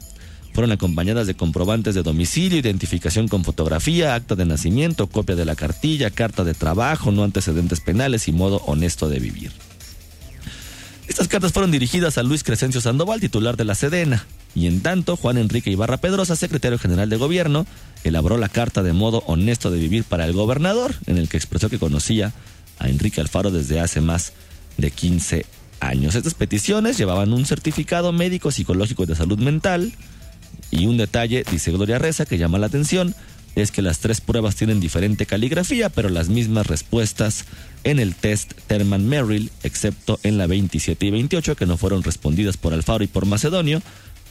Fueron 0.54 0.72
acompañadas 0.72 1.28
de 1.28 1.36
comprobantes 1.36 1.96
de 1.96 2.04
domicilio, 2.04 2.58
identificación 2.58 3.28
con 3.28 3.44
fotografía, 3.44 4.16
acta 4.16 4.36
de 4.36 4.46
nacimiento, 4.46 5.08
copia 5.08 5.36
de 5.36 5.44
la 5.44 5.58
cartilla, 5.58 6.12
carta 6.12 6.46
de 6.46 6.54
trabajo, 6.54 7.12
no 7.12 7.26
antecedentes 7.26 7.82
penales 7.82 8.30
y 8.30 8.32
modo 8.32 8.62
honesto 8.66 9.10
de 9.10 9.20
vivir. 9.20 9.52
Estas 11.08 11.28
cartas 11.28 11.54
fueron 11.54 11.72
dirigidas 11.72 12.18
a 12.18 12.24
Luis 12.24 12.44
Crescencio 12.44 12.82
Sandoval, 12.82 13.22
titular 13.22 13.56
de 13.56 13.64
la 13.64 13.76
Sedena. 13.76 14.26
Y 14.54 14.68
en 14.68 14.82
tanto, 14.82 15.16
Juan 15.16 15.38
Enrique 15.38 15.72
Ibarra 15.72 15.98
Pedrosa, 15.98 16.36
secretario 16.36 16.78
general 16.78 17.10
de 17.10 17.16
gobierno, 17.16 17.66
elaboró 18.04 18.38
la 18.38 18.50
carta 18.50 18.84
de 18.84 18.94
modo 18.94 19.24
honesto 19.26 19.72
de 19.72 19.80
vivir 19.80 20.04
para 20.04 20.26
el 20.26 20.34
gobernador, 20.34 20.96
en 21.06 21.18
el 21.18 21.30
que 21.30 21.38
expresó 21.38 21.70
que 21.70 21.80
conocía 21.80 22.34
a 22.80 22.90
Enrique 22.90 23.22
Alfaro 23.22 23.52
desde 23.52 23.80
hace 23.80 24.02
más 24.02 24.34
de 24.78 24.92
15 24.92 25.46
años. 25.80 26.16
Estas 26.16 26.34
peticiones 26.34 26.98
llevaban 26.98 27.34
un 27.34 27.46
certificado 27.46 28.12
médico 28.12 28.52
psicológico 28.52 29.06
de 29.06 29.16
salud 29.16 29.40
mental 29.40 29.94
y 30.72 30.88
un 30.88 30.98
detalle, 30.98 31.44
dice 31.50 31.72
Gloria 31.72 32.00
Reza, 32.00 32.26
que 32.26 32.38
llama 32.38 32.60
la 32.60 32.68
atención, 32.68 33.16
es 33.58 33.72
que 33.72 33.82
las 33.82 34.00
tres 34.00 34.22
pruebas 34.22 34.56
tienen 34.56 34.80
diferente 34.80 35.26
caligrafía, 35.26 35.90
pero 35.90 36.10
las 36.10 36.30
mismas 36.30 36.68
respuestas 36.68 37.46
en 37.84 37.98
el 37.98 38.14
test 38.14 38.54
Terman 38.68 39.08
Merrill, 39.08 39.50
excepto 39.64 40.20
en 40.22 40.38
la 40.38 40.46
27 40.46 41.08
y 41.08 41.10
28, 41.10 41.56
que 41.56 41.66
no 41.66 41.76
fueron 41.76 42.04
respondidas 42.04 42.56
por 42.56 42.74
Alfaro 42.74 43.04
y 43.04 43.08
por 43.08 43.26
Macedonio, 43.26 43.82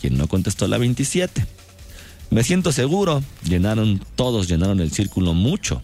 quien 0.01 0.17
no 0.17 0.29
contestó 0.29 0.69
la 0.69 0.79
27. 0.79 1.45
Me 2.31 2.45
siento 2.45 2.71
seguro, 2.71 3.23
llenaron, 3.43 4.01
todos 4.15 4.47
llenaron 4.47 4.79
el 4.79 4.93
círculo 4.93 5.35
mucho. 5.35 5.83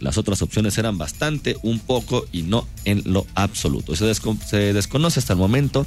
Las 0.00 0.18
otras 0.18 0.42
opciones 0.42 0.76
eran 0.76 0.98
bastante, 0.98 1.56
un 1.62 1.78
poco 1.78 2.26
y 2.32 2.42
no 2.42 2.66
en 2.84 3.02
lo 3.04 3.24
absoluto. 3.36 3.94
Se, 3.94 4.12
se 4.14 4.72
desconoce 4.72 5.20
hasta 5.20 5.34
el 5.34 5.38
momento 5.38 5.86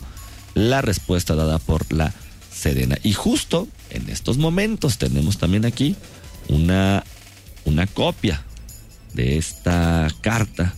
la 0.53 0.81
respuesta 0.81 1.35
dada 1.35 1.59
por 1.59 1.91
la 1.91 2.13
Sedena. 2.49 2.97
Y 3.03 3.11
justo 3.11 3.67
en 3.89 4.09
estos 4.09 4.37
momentos 4.37 4.97
tenemos 4.97 5.37
también 5.37 5.65
aquí 5.65 5.97
una, 6.49 7.03
una 7.65 7.87
copia 7.87 8.43
de 9.13 9.37
esta 9.37 10.07
carta, 10.21 10.73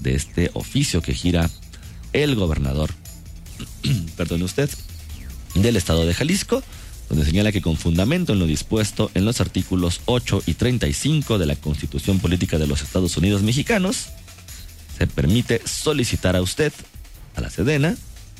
de 0.00 0.14
este 0.14 0.50
oficio 0.54 1.02
que 1.02 1.14
gira 1.14 1.50
el 2.12 2.34
gobernador, 2.34 2.90
perdone 4.16 4.44
usted, 4.44 4.70
del 5.54 5.76
estado 5.76 6.06
de 6.06 6.14
Jalisco, 6.14 6.62
donde 7.08 7.24
señala 7.24 7.52
que 7.52 7.62
con 7.62 7.76
fundamento 7.76 8.32
en 8.32 8.38
lo 8.38 8.46
dispuesto 8.46 9.10
en 9.14 9.24
los 9.24 9.40
artículos 9.40 10.02
8 10.04 10.42
y 10.46 10.54
35 10.54 11.38
de 11.38 11.46
la 11.46 11.56
Constitución 11.56 12.18
Política 12.18 12.58
de 12.58 12.66
los 12.66 12.82
Estados 12.82 13.16
Unidos 13.16 13.42
Mexicanos, 13.42 14.08
se 14.96 15.06
permite 15.06 15.62
solicitar 15.64 16.36
a 16.36 16.42
usted, 16.42 16.72
a 17.36 17.40
la 17.40 17.50
Sedena, 17.50 17.96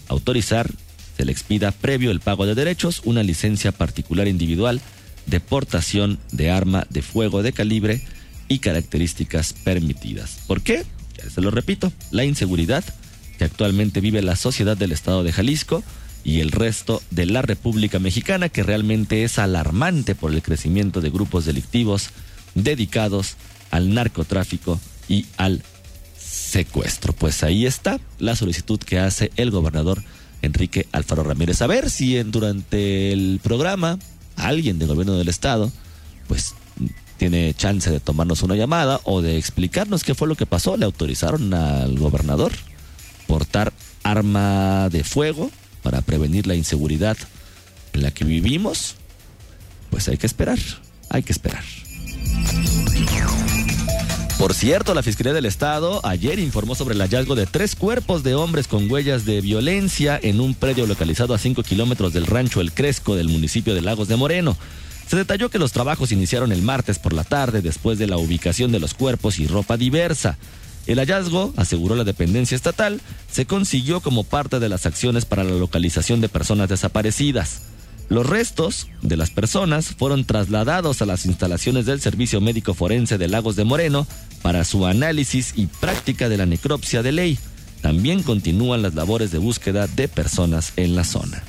autorizar, 0.08 0.70
se 1.16 1.24
le 1.24 1.32
expida 1.32 1.72
previo 1.72 2.10
el 2.10 2.20
pago 2.20 2.46
de 2.46 2.54
derechos, 2.54 3.02
una 3.04 3.22
licencia 3.22 3.72
particular 3.72 4.28
individual 4.28 4.80
de 5.28 5.40
portación 5.40 6.18
de 6.32 6.50
arma 6.50 6.86
de 6.90 7.02
fuego 7.02 7.42
de 7.42 7.52
calibre 7.52 8.02
y 8.48 8.58
características 8.58 9.52
permitidas. 9.52 10.40
¿Por 10.46 10.62
qué? 10.62 10.84
Ya 11.16 11.30
se 11.30 11.40
lo 11.40 11.50
repito, 11.50 11.92
la 12.10 12.24
inseguridad 12.24 12.84
que 13.36 13.44
actualmente 13.44 14.00
vive 14.00 14.22
la 14.22 14.36
sociedad 14.36 14.76
del 14.76 14.92
estado 14.92 15.22
de 15.22 15.32
Jalisco 15.32 15.84
y 16.24 16.40
el 16.40 16.50
resto 16.50 17.02
de 17.10 17.26
la 17.26 17.42
República 17.42 17.98
Mexicana, 17.98 18.48
que 18.48 18.62
realmente 18.62 19.22
es 19.22 19.38
alarmante 19.38 20.14
por 20.14 20.32
el 20.32 20.42
crecimiento 20.42 21.00
de 21.00 21.10
grupos 21.10 21.44
delictivos 21.44 22.10
dedicados 22.54 23.36
al 23.70 23.94
narcotráfico 23.94 24.80
y 25.08 25.26
al 25.36 25.62
secuestro. 26.18 27.12
Pues 27.12 27.42
ahí 27.44 27.66
está 27.66 28.00
la 28.18 28.34
solicitud 28.34 28.78
que 28.80 28.98
hace 28.98 29.30
el 29.36 29.50
gobernador 29.50 30.02
Enrique 30.42 30.86
Alfaro 30.92 31.22
Ramírez. 31.22 31.62
A 31.62 31.66
ver 31.66 31.90
si 31.90 32.16
en, 32.16 32.30
durante 32.30 33.12
el 33.12 33.40
programa 33.42 33.98
alguien 34.38 34.78
del 34.78 34.88
gobierno 34.88 35.14
del 35.14 35.28
estado, 35.28 35.70
pues 36.26 36.54
tiene 37.16 37.52
chance 37.54 37.90
de 37.90 38.00
tomarnos 38.00 38.42
una 38.42 38.54
llamada 38.54 39.00
o 39.04 39.20
de 39.20 39.36
explicarnos 39.36 40.04
qué 40.04 40.14
fue 40.14 40.28
lo 40.28 40.36
que 40.36 40.46
pasó. 40.46 40.76
Le 40.76 40.84
autorizaron 40.84 41.52
al 41.52 41.98
gobernador 41.98 42.52
portar 43.26 43.72
arma 44.02 44.88
de 44.90 45.04
fuego 45.04 45.50
para 45.82 46.00
prevenir 46.00 46.46
la 46.46 46.54
inseguridad 46.54 47.16
en 47.92 48.02
la 48.02 48.10
que 48.12 48.24
vivimos. 48.24 48.94
Pues 49.90 50.08
hay 50.08 50.16
que 50.16 50.26
esperar, 50.26 50.58
hay 51.10 51.22
que 51.22 51.32
esperar. 51.32 51.64
Por 54.38 54.54
cierto, 54.54 54.94
la 54.94 55.02
Fiscalía 55.02 55.32
del 55.32 55.46
Estado 55.46 56.00
ayer 56.06 56.38
informó 56.38 56.76
sobre 56.76 56.94
el 56.94 57.00
hallazgo 57.00 57.34
de 57.34 57.46
tres 57.46 57.74
cuerpos 57.74 58.22
de 58.22 58.36
hombres 58.36 58.68
con 58.68 58.88
huellas 58.88 59.24
de 59.24 59.40
violencia 59.40 60.18
en 60.22 60.40
un 60.40 60.54
predio 60.54 60.86
localizado 60.86 61.34
a 61.34 61.38
5 61.38 61.64
kilómetros 61.64 62.12
del 62.12 62.24
rancho 62.24 62.60
El 62.60 62.72
Cresco 62.72 63.16
del 63.16 63.28
municipio 63.28 63.74
de 63.74 63.82
Lagos 63.82 64.06
de 64.06 64.14
Moreno. 64.14 64.56
Se 65.08 65.16
detalló 65.16 65.50
que 65.50 65.58
los 65.58 65.72
trabajos 65.72 66.12
iniciaron 66.12 66.52
el 66.52 66.62
martes 66.62 67.00
por 67.00 67.14
la 67.14 67.24
tarde 67.24 67.62
después 67.62 67.98
de 67.98 68.06
la 68.06 68.16
ubicación 68.16 68.70
de 68.70 68.78
los 68.78 68.94
cuerpos 68.94 69.40
y 69.40 69.48
ropa 69.48 69.76
diversa. 69.76 70.38
El 70.86 71.00
hallazgo, 71.00 71.52
aseguró 71.56 71.96
la 71.96 72.04
dependencia 72.04 72.54
estatal, 72.54 73.00
se 73.30 73.44
consiguió 73.44 74.00
como 74.00 74.22
parte 74.22 74.60
de 74.60 74.68
las 74.68 74.86
acciones 74.86 75.24
para 75.24 75.42
la 75.42 75.56
localización 75.56 76.20
de 76.20 76.28
personas 76.28 76.68
desaparecidas. 76.68 77.62
Los 78.08 78.26
restos 78.26 78.88
de 79.02 79.18
las 79.18 79.30
personas 79.30 79.88
fueron 79.88 80.24
trasladados 80.24 81.02
a 81.02 81.06
las 81.06 81.26
instalaciones 81.26 81.84
del 81.84 82.00
Servicio 82.00 82.40
Médico 82.40 82.72
Forense 82.72 83.18
de 83.18 83.28
Lagos 83.28 83.54
de 83.54 83.64
Moreno 83.64 84.06
para 84.40 84.64
su 84.64 84.86
análisis 84.86 85.52
y 85.56 85.66
práctica 85.66 86.30
de 86.30 86.38
la 86.38 86.46
necropsia 86.46 87.02
de 87.02 87.12
ley. 87.12 87.38
También 87.82 88.22
continúan 88.22 88.80
las 88.80 88.94
labores 88.94 89.30
de 89.30 89.38
búsqueda 89.38 89.86
de 89.86 90.08
personas 90.08 90.72
en 90.76 90.96
la 90.96 91.04
zona. 91.04 91.42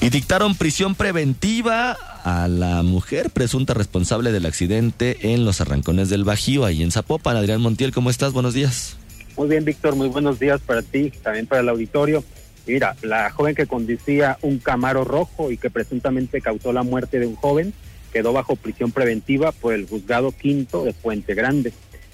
Y 0.00 0.10
dictaron 0.10 0.56
prisión 0.56 0.96
preventiva 0.96 1.92
a 2.24 2.48
la 2.48 2.82
mujer 2.82 3.30
presunta 3.30 3.72
responsable 3.72 4.32
del 4.32 4.46
accidente 4.46 5.32
en 5.32 5.44
los 5.44 5.60
arrancones 5.60 6.10
del 6.10 6.24
Bajío, 6.24 6.64
ahí 6.64 6.82
en 6.82 6.90
Zapopan. 6.90 7.36
Adrián 7.36 7.60
Montiel, 7.60 7.92
¿cómo 7.92 8.10
estás? 8.10 8.32
Buenos 8.32 8.52
días. 8.52 8.96
Muy 9.36 9.48
bien, 9.48 9.64
Víctor, 9.64 9.94
muy 9.96 10.08
buenos 10.08 10.38
días 10.38 10.60
para 10.60 10.82
ti, 10.82 11.12
también 11.22 11.46
para 11.46 11.62
el 11.62 11.68
auditorio. 11.68 12.24
Mira, 12.66 12.96
la 13.02 13.30
joven 13.30 13.54
que 13.54 13.66
conducía 13.66 14.38
un 14.42 14.58
Camaro 14.58 15.04
rojo 15.04 15.50
y 15.50 15.58
que 15.58 15.70
presuntamente 15.70 16.40
causó 16.40 16.72
la 16.72 16.82
muerte 16.82 17.20
de 17.20 17.26
un 17.26 17.36
joven 17.36 17.74
quedó 18.14 18.32
bajo 18.32 18.54
prisión 18.54 18.92
preventiva 18.92 19.50
por 19.50 19.74
el 19.74 19.88
juzgado 19.88 20.30
quinto 20.30 20.84
de 20.84 20.92
Puente 20.92 21.34
Grande. 21.34 21.72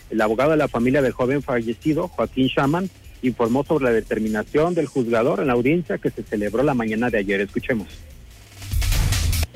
El 0.09 0.21
abogado 0.23 0.52
de 0.52 0.57
la 0.57 0.66
familia 0.66 1.02
del 1.02 1.12
joven 1.12 1.42
fallecido, 1.42 2.09
Joaquín 2.09 2.49
Shaman, 2.49 2.88
informó 3.23 3.64
sobre 3.64 3.85
la 3.85 3.92
determinación 3.92 4.75
del 4.75 4.87
juzgador 4.87 5.40
en 5.40 5.49
la 5.49 5.52
audiencia 5.52 5.99
que 5.99 6.11
se 6.11 6.23
celebró 6.23 6.62
la 6.62 6.73
mañana 6.73 7.11
de 7.11 7.19
ayer. 7.19 7.42
Escuchemos. 7.42 7.87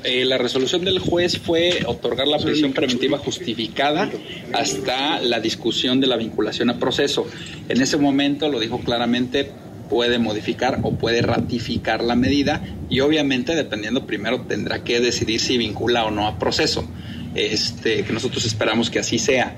Eh, 0.03 0.23
la 0.23 0.37
resolución 0.37 0.85
del 0.85 0.99
juez 0.99 1.39
fue 1.39 1.79
otorgar 1.87 2.27
la 2.27 2.37
prisión 2.37 2.73
preventiva 2.73 3.17
justificada 3.17 4.07
hasta 4.53 5.19
la 5.19 5.39
discusión 5.39 5.99
de 5.99 6.05
la 6.05 6.15
vinculación 6.15 6.69
a 6.69 6.77
proceso. 6.77 7.25
En 7.69 7.81
ese 7.81 7.97
momento 7.97 8.49
lo 8.49 8.59
dijo 8.59 8.79
claramente, 8.81 9.49
puede 9.89 10.19
modificar 10.19 10.79
o 10.83 10.93
puede 10.93 11.21
ratificar 11.21 12.03
la 12.03 12.15
medida 12.15 12.61
y 12.89 12.99
obviamente 12.99 13.55
dependiendo 13.55 14.05
primero 14.05 14.41
tendrá 14.41 14.83
que 14.83 14.99
decidir 14.99 15.39
si 15.39 15.57
vincula 15.57 16.05
o 16.05 16.11
no 16.11 16.27
a 16.27 16.37
proceso. 16.39 16.87
Este, 17.35 18.05
que 18.05 18.13
nosotros 18.13 18.45
esperamos 18.45 18.89
que 18.89 18.99
así 18.99 19.19
sea. 19.19 19.55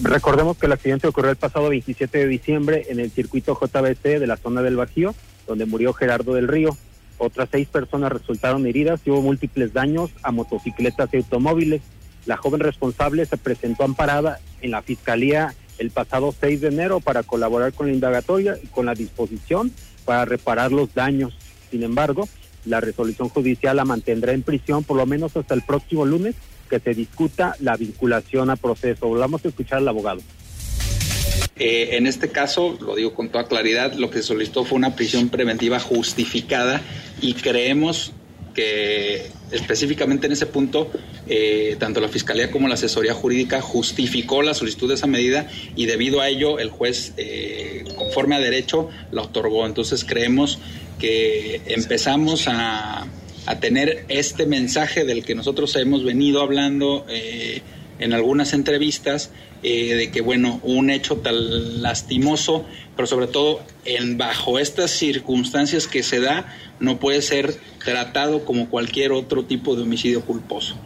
Recordemos 0.00 0.56
que 0.56 0.66
el 0.66 0.72
accidente 0.72 1.08
ocurrió 1.08 1.30
el 1.30 1.36
pasado 1.36 1.68
27 1.68 2.18
de 2.18 2.26
diciembre 2.28 2.86
en 2.88 3.00
el 3.00 3.10
circuito 3.10 3.58
JBC 3.60 4.20
de 4.20 4.26
la 4.28 4.36
zona 4.36 4.62
del 4.62 4.76
Bajío, 4.76 5.14
donde 5.46 5.66
murió 5.66 5.92
Gerardo 5.92 6.34
del 6.34 6.46
Río. 6.46 6.76
Otras 7.18 7.48
seis 7.50 7.68
personas 7.68 8.12
resultaron 8.12 8.66
heridas 8.66 9.00
y 9.04 9.10
hubo 9.10 9.22
múltiples 9.22 9.72
daños 9.72 10.10
a 10.22 10.30
motocicletas 10.30 11.10
y 11.12 11.16
automóviles. 11.18 11.82
La 12.26 12.36
joven 12.36 12.60
responsable 12.60 13.26
se 13.26 13.36
presentó 13.36 13.82
amparada 13.82 14.38
en 14.60 14.70
la 14.70 14.82
Fiscalía 14.82 15.54
el 15.78 15.90
pasado 15.90 16.34
6 16.38 16.60
de 16.60 16.68
enero 16.68 17.00
para 17.00 17.22
colaborar 17.22 17.72
con 17.72 17.86
la 17.86 17.92
indagatoria 17.92 18.58
y 18.62 18.66
con 18.68 18.86
la 18.86 18.94
disposición 18.94 19.72
para 20.04 20.24
reparar 20.24 20.72
los 20.72 20.94
daños. 20.94 21.34
Sin 21.70 21.82
embargo, 21.82 22.28
la 22.64 22.80
resolución 22.80 23.28
judicial 23.28 23.76
la 23.76 23.84
mantendrá 23.84 24.32
en 24.32 24.42
prisión 24.42 24.84
por 24.84 24.96
lo 24.96 25.06
menos 25.06 25.36
hasta 25.36 25.54
el 25.54 25.62
próximo 25.62 26.04
lunes 26.04 26.34
que 26.70 26.80
se 26.80 26.94
discuta 26.94 27.56
la 27.60 27.76
vinculación 27.76 28.50
a 28.50 28.56
proceso. 28.56 29.08
Volvamos 29.08 29.44
a 29.44 29.48
escuchar 29.48 29.78
al 29.78 29.88
abogado. 29.88 30.20
Eh, 31.56 31.96
en 31.96 32.06
este 32.06 32.30
caso, 32.30 32.78
lo 32.80 32.96
digo 32.96 33.14
con 33.14 33.28
toda 33.28 33.46
claridad, 33.46 33.92
lo 33.92 34.10
que 34.10 34.22
solicitó 34.22 34.64
fue 34.64 34.78
una 34.78 34.96
prisión 34.96 35.28
preventiva 35.28 35.78
justificada 35.78 36.80
y 37.20 37.34
creemos 37.34 38.12
que 38.54 39.30
específicamente 39.50 40.26
en 40.26 40.32
ese 40.32 40.46
punto, 40.46 40.90
eh, 41.28 41.76
tanto 41.78 42.00
la 42.00 42.08
Fiscalía 42.08 42.50
como 42.50 42.66
la 42.66 42.74
Asesoría 42.74 43.14
Jurídica 43.14 43.60
justificó 43.60 44.42
la 44.42 44.54
solicitud 44.54 44.88
de 44.88 44.94
esa 44.94 45.06
medida 45.06 45.48
y 45.76 45.86
debido 45.86 46.20
a 46.20 46.28
ello 46.28 46.58
el 46.58 46.70
juez, 46.70 47.12
eh, 47.16 47.84
conforme 47.96 48.34
a 48.34 48.40
derecho, 48.40 48.88
la 49.12 49.22
otorgó. 49.22 49.66
Entonces 49.66 50.04
creemos 50.04 50.58
que 50.98 51.60
empezamos 51.66 52.48
a, 52.48 53.06
tener 53.60 54.04
este 54.08 54.46
mensaje 54.46 55.04
del 55.04 55.24
que 55.24 55.34
nosotros 55.34 55.74
hemos 55.74 56.04
venido 56.04 56.42
hablando 56.42 57.04
eh, 57.08 57.60
en 57.98 58.12
algunas 58.12 58.52
entrevistas, 58.52 59.30
de 59.62 60.10
que, 60.12 60.20
bueno, 60.22 60.58
un 60.64 60.90
hecho 60.90 61.18
tan 61.18 61.82
lastimoso, 61.82 62.64
pero 62.96 63.06
sobre 63.06 63.28
todo 63.28 63.60
en, 63.84 64.18
bajo 64.18 64.58
estas 64.58 64.90
circunstancias 64.90 65.86
que 65.86 66.02
se 66.02 66.18
da, 66.18 66.52
no 66.80 66.98
puede 66.98 67.22
ser 67.22 67.54
tratado 67.84 68.44
como 68.44 68.68
cualquier 68.68 69.12
otro 69.12 69.44
tipo 69.44 69.76
de 69.76 69.82
homicidio 69.82 70.22
culposo. 70.22 70.76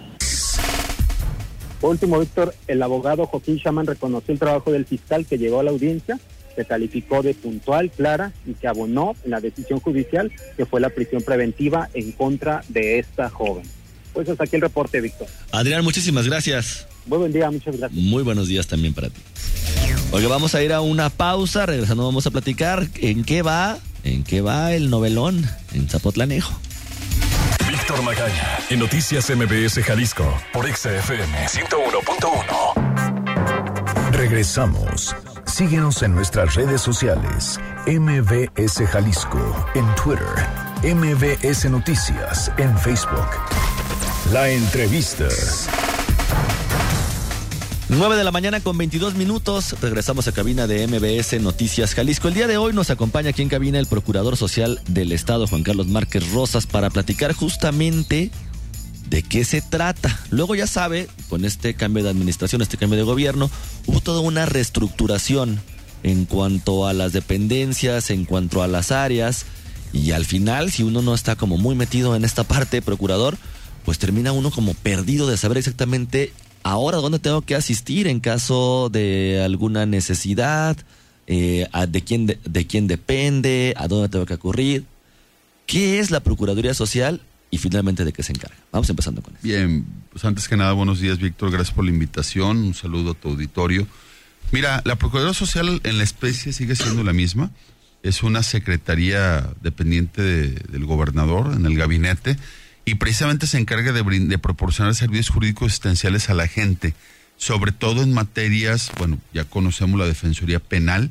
Por 1.80 1.90
último, 1.90 2.18
Víctor, 2.18 2.54
el 2.66 2.83
abogado 2.83 3.26
Joaquín 3.26 3.56
Shaman 3.56 3.87
reconoció 3.87 4.33
el 4.33 4.38
trabajo 4.38 4.73
del 4.73 4.87
fiscal 4.87 5.26
que 5.26 5.38
llegó 5.38 5.61
a 5.61 5.62
la 5.62 5.71
audiencia 5.71 6.18
se 6.56 6.64
calificó 6.64 7.23
de 7.23 7.35
puntual, 7.35 7.90
clara 7.90 8.33
y 8.47 8.54
se 8.54 8.66
abonó 8.66 9.14
en 9.25 9.30
la 9.30 9.40
decisión 9.40 9.78
judicial 9.78 10.33
que 10.56 10.66
fue 10.66 10.80
la 10.80 10.88
prisión 10.88 11.23
preventiva 11.23 11.88
en 11.95 12.12
contra 12.12 12.64
de 12.68 12.99
esta 12.99 13.28
joven. 13.28 13.64
Pues 14.14 14.28
hasta 14.28 14.45
aquí 14.45 14.56
el 14.56 14.62
reporte, 14.62 15.00
Víctor. 15.02 15.28
Adrián, 15.52 15.85
muchísimas 15.85 16.26
gracias. 16.26 16.87
Muy 17.04 17.18
buen 17.18 17.33
día, 17.33 17.50
muchas 17.50 17.76
gracias. 17.76 18.02
Muy 18.02 18.23
buenos 18.23 18.49
días 18.49 18.66
también 18.66 18.95
para 18.95 19.11
ti. 19.11 19.21
Oye, 20.12 20.26
vamos 20.26 20.54
a 20.54 20.62
ir 20.62 20.73
a 20.73 20.80
una 20.80 21.11
pausa, 21.11 21.66
regresando 21.66 22.04
vamos 22.06 22.26
a 22.26 22.30
platicar 22.30 22.88
en 22.97 23.25
qué 23.25 23.42
va, 23.42 23.78
en 24.02 24.25
qué 24.25 24.40
va 24.40 24.73
el 24.73 24.88
novelón 24.88 25.45
en 25.75 25.88
Zapotlanejo. 25.88 26.59
Víctor 27.88 28.02
Magaña, 28.02 28.59
en 28.69 28.81
Noticias 28.81 29.31
MBS 29.31 29.81
Jalisco, 29.85 30.25
por 30.52 30.66
XFM 30.66 31.47
101.1. 31.47 34.11
Regresamos. 34.11 35.14
Síguenos 35.45 36.02
en 36.02 36.12
nuestras 36.12 36.57
redes 36.57 36.81
sociales. 36.81 37.61
MBS 37.87 38.85
Jalisco 38.88 39.38
en 39.76 39.87
Twitter. 39.95 40.26
MBS 40.83 41.71
Noticias 41.71 42.50
en 42.59 42.76
Facebook. 42.76 43.28
La 44.33 44.49
entrevista. 44.49 45.28
9 47.88 48.16
de 48.16 48.25
la 48.25 48.33
mañana 48.33 48.59
con 48.59 48.76
22 48.76 49.14
minutos. 49.14 49.76
Regresamos 49.81 50.26
a 50.26 50.33
cabina 50.33 50.66
de 50.66 50.88
MBS 50.88 51.40
Noticias 51.40 51.95
Jalisco. 51.95 52.26
El 52.26 52.35
día 52.35 52.49
de 52.49 52.57
hoy 52.57 52.73
nos 52.73 52.90
acompaña 52.90 53.31
aquí 53.31 53.43
en 53.43 53.49
cabina 53.49 53.78
el 53.78 53.87
Procurador 53.87 54.37
Social 54.37 54.81
del 54.88 55.12
Estado, 55.12 55.47
Juan 55.47 55.62
Carlos 55.62 55.87
Márquez 55.87 56.33
Rosas, 56.33 56.66
para 56.66 56.90
platicar 56.90 57.33
justamente 57.33 58.33
de 59.09 59.23
qué 59.23 59.45
se 59.45 59.62
trata. 59.62 60.19
Luego 60.31 60.57
ya 60.57 60.66
sabe, 60.66 61.07
con 61.28 61.45
este 61.45 61.75
cambio 61.75 62.02
de 62.02 62.11
administración, 62.11 62.61
este 62.61 62.76
cambio 62.76 62.99
de 62.99 63.05
gobierno, 63.05 63.49
hubo 63.87 64.00
toda 64.00 64.19
una 64.19 64.47
reestructuración 64.47 65.61
en 66.02 66.25
cuanto 66.25 66.88
a 66.88 66.93
las 66.93 67.12
dependencias, 67.12 68.11
en 68.11 68.25
cuanto 68.25 68.64
a 68.64 68.66
las 68.66 68.90
áreas. 68.90 69.47
Y 69.93 70.11
al 70.11 70.25
final, 70.25 70.73
si 70.73 70.83
uno 70.83 71.02
no 71.02 71.14
está 71.14 71.37
como 71.37 71.57
muy 71.57 71.76
metido 71.76 72.16
en 72.16 72.25
esta 72.25 72.43
parte, 72.43 72.83
procurador, 72.83 73.38
pues 73.85 74.00
termina 74.00 74.33
uno 74.33 74.50
como 74.50 74.75
perdido 74.75 75.28
de 75.28 75.37
saber 75.37 75.59
exactamente 75.59 76.33
ahora 76.70 76.99
dónde 76.99 77.20
tengo 77.20 77.42
que 77.42 77.54
asistir 77.54 78.08
en 78.08 78.18
caso 78.18 78.88
de 78.90 79.40
alguna 79.44 79.87
necesidad, 79.87 80.76
eh, 81.28 81.68
de, 81.88 82.02
quién 82.02 82.26
de, 82.26 82.66
quién 82.66 82.88
depende, 82.88 83.73
a 83.76 83.87
dónde 83.87 84.08
tengo 84.08 84.26
que 84.26 84.35
ocurrir, 84.35 84.85
qué 85.66 86.00
es 86.00 86.11
la 86.11 86.20
Procuraduría 86.20 86.75
Social 86.75 87.20
y 87.52 87.58
finalmente 87.58 88.04
de 88.04 88.12
qué 88.12 88.25
se 88.25 88.32
encarga. 88.32 88.56
Vamos 88.73 88.90
empezando 88.90 89.23
con 89.23 89.35
eso. 89.35 89.42
Bien, 89.44 89.87
pues 90.11 90.25
antes 90.25 90.49
que 90.49 90.56
nada, 90.56 90.73
buenos 90.73 90.99
días, 91.00 91.18
Víctor, 91.18 91.52
gracias 91.52 91.73
por 91.73 91.85
la 91.85 91.92
invitación, 91.92 92.58
un 92.58 92.75
saludo 92.75 93.12
a 93.12 93.14
tu 93.14 93.28
auditorio. 93.28 93.87
Mira, 94.50 94.82
la 94.85 94.96
Procuraduría 94.96 95.35
Social 95.35 95.80
en 95.85 95.99
la 95.99 96.04
especie 96.04 96.52
sigue 96.52 96.75
siendo 96.75 97.04
la 97.04 97.12
misma, 97.12 97.52
es 98.02 98.25
una 98.25 98.42
secretaría 98.42 99.49
dependiente 99.62 100.23
del 100.23 100.85
gobernador 100.85 101.52
en 101.54 101.64
el 101.64 101.76
gabinete 101.76 102.37
y 102.87 102.95
precisamente 102.95 103.47
se 103.47 103.59
encarga 103.59 103.93
de, 103.93 104.02
de 104.02 104.38
proporcionar 104.38 104.95
servicios 104.95 105.28
jurídicos 105.28 105.66
existenciales 105.66 106.31
a 106.31 106.35
la 106.35 106.49
gente, 106.49 106.95
sobre 107.37 107.73
todo 107.73 108.02
en 108.02 108.14
materias, 108.14 108.90
bueno, 108.97 109.19
ya 109.35 109.45
conocemos 109.45 110.00
la 110.00 110.07
Defensoría 110.07 110.61
Penal, 110.61 111.11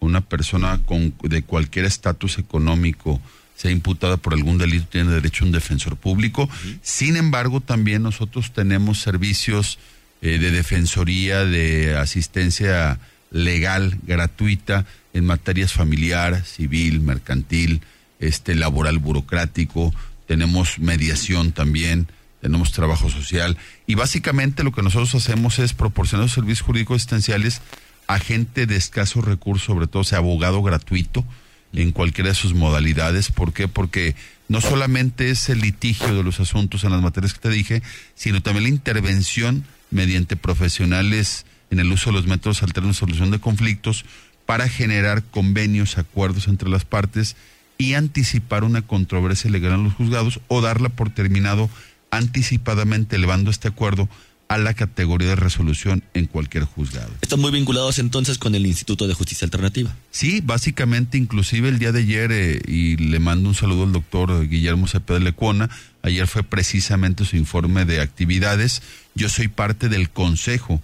una 0.00 0.22
persona 0.22 0.80
con, 0.86 1.12
de 1.22 1.42
cualquier 1.42 1.84
estatus 1.84 2.38
económico 2.38 3.20
sea 3.56 3.70
imputada 3.70 4.18
por 4.18 4.34
algún 4.34 4.58
delito 4.58 4.86
tiene 4.86 5.10
derecho 5.12 5.44
a 5.44 5.46
un 5.46 5.52
defensor 5.52 5.96
público. 5.96 6.48
Sin 6.82 7.16
embargo, 7.16 7.60
también 7.60 8.02
nosotros 8.02 8.52
tenemos 8.52 9.00
servicios 9.00 9.78
eh, 10.20 10.38
de 10.38 10.50
defensoría, 10.50 11.44
de 11.44 11.96
asistencia 11.96 13.00
legal 13.30 13.98
gratuita 14.02 14.84
en 15.14 15.24
materias 15.24 15.72
familiar, 15.72 16.44
civil, 16.44 17.00
mercantil, 17.00 17.80
este 18.20 18.54
laboral 18.54 18.98
burocrático, 18.98 19.94
tenemos 20.26 20.78
mediación 20.78 21.52
también, 21.52 22.08
tenemos 22.40 22.72
trabajo 22.72 23.10
social 23.10 23.56
y 23.86 23.94
básicamente 23.94 24.62
lo 24.62 24.72
que 24.72 24.82
nosotros 24.82 25.14
hacemos 25.14 25.58
es 25.58 25.72
proporcionar 25.72 26.28
servicios 26.28 26.66
jurídicos 26.66 26.96
existenciales 26.96 27.62
a 28.06 28.18
gente 28.18 28.66
de 28.66 28.76
escasos 28.76 29.24
recursos, 29.24 29.66
sobre 29.66 29.86
todo 29.86 30.04
sea 30.04 30.18
abogado 30.18 30.62
gratuito 30.62 31.24
en 31.72 31.92
cualquiera 31.92 32.30
de 32.30 32.36
sus 32.36 32.54
modalidades. 32.54 33.30
¿Por 33.32 33.52
qué? 33.52 33.68
Porque 33.68 34.14
no 34.48 34.60
solamente 34.60 35.30
es 35.30 35.48
el 35.48 35.60
litigio 35.60 36.14
de 36.14 36.22
los 36.22 36.40
asuntos 36.40 36.84
en 36.84 36.92
las 36.92 37.02
materias 37.02 37.34
que 37.34 37.40
te 37.40 37.50
dije, 37.50 37.82
sino 38.14 38.42
también 38.42 38.64
la 38.64 38.70
intervención 38.70 39.64
mediante 39.90 40.36
profesionales 40.36 41.46
en 41.70 41.80
el 41.80 41.90
uso 41.90 42.10
de 42.10 42.16
los 42.16 42.26
métodos 42.26 42.62
alternos 42.62 42.96
de 42.96 43.00
solución 43.00 43.30
de 43.30 43.40
conflictos 43.40 44.04
para 44.46 44.68
generar 44.68 45.24
convenios, 45.24 45.98
acuerdos 45.98 46.46
entre 46.46 46.68
las 46.68 46.84
partes 46.84 47.36
y 47.78 47.94
anticipar 47.94 48.64
una 48.64 48.82
controversia 48.82 49.50
legal 49.50 49.72
en 49.72 49.84
los 49.84 49.94
juzgados 49.94 50.40
o 50.48 50.60
darla 50.60 50.88
por 50.88 51.10
terminado 51.10 51.68
anticipadamente 52.10 53.16
elevando 53.16 53.50
este 53.50 53.68
acuerdo 53.68 54.08
a 54.48 54.58
la 54.58 54.74
categoría 54.74 55.28
de 55.28 55.36
resolución 55.36 56.04
en 56.14 56.26
cualquier 56.26 56.64
juzgado. 56.64 57.10
¿Están 57.20 57.40
muy 57.40 57.50
vinculados 57.50 57.98
entonces 57.98 58.38
con 58.38 58.54
el 58.54 58.64
Instituto 58.64 59.08
de 59.08 59.14
Justicia 59.14 59.44
Alternativa? 59.44 59.94
Sí, 60.10 60.40
básicamente, 60.40 61.18
inclusive 61.18 61.68
el 61.68 61.78
día 61.78 61.92
de 61.92 62.00
ayer, 62.00 62.30
eh, 62.32 62.60
y 62.66 62.96
le 62.96 63.18
mando 63.18 63.48
un 63.48 63.54
saludo 63.54 63.84
al 63.84 63.92
doctor 63.92 64.48
Guillermo 64.48 64.86
Cepeda 64.86 65.18
Lecuona, 65.18 65.68
ayer 66.02 66.28
fue 66.28 66.44
precisamente 66.44 67.24
su 67.24 67.36
informe 67.36 67.84
de 67.84 68.00
actividades. 68.00 68.82
Yo 69.14 69.28
soy 69.28 69.48
parte 69.48 69.88
del 69.88 70.10
consejo 70.10 70.80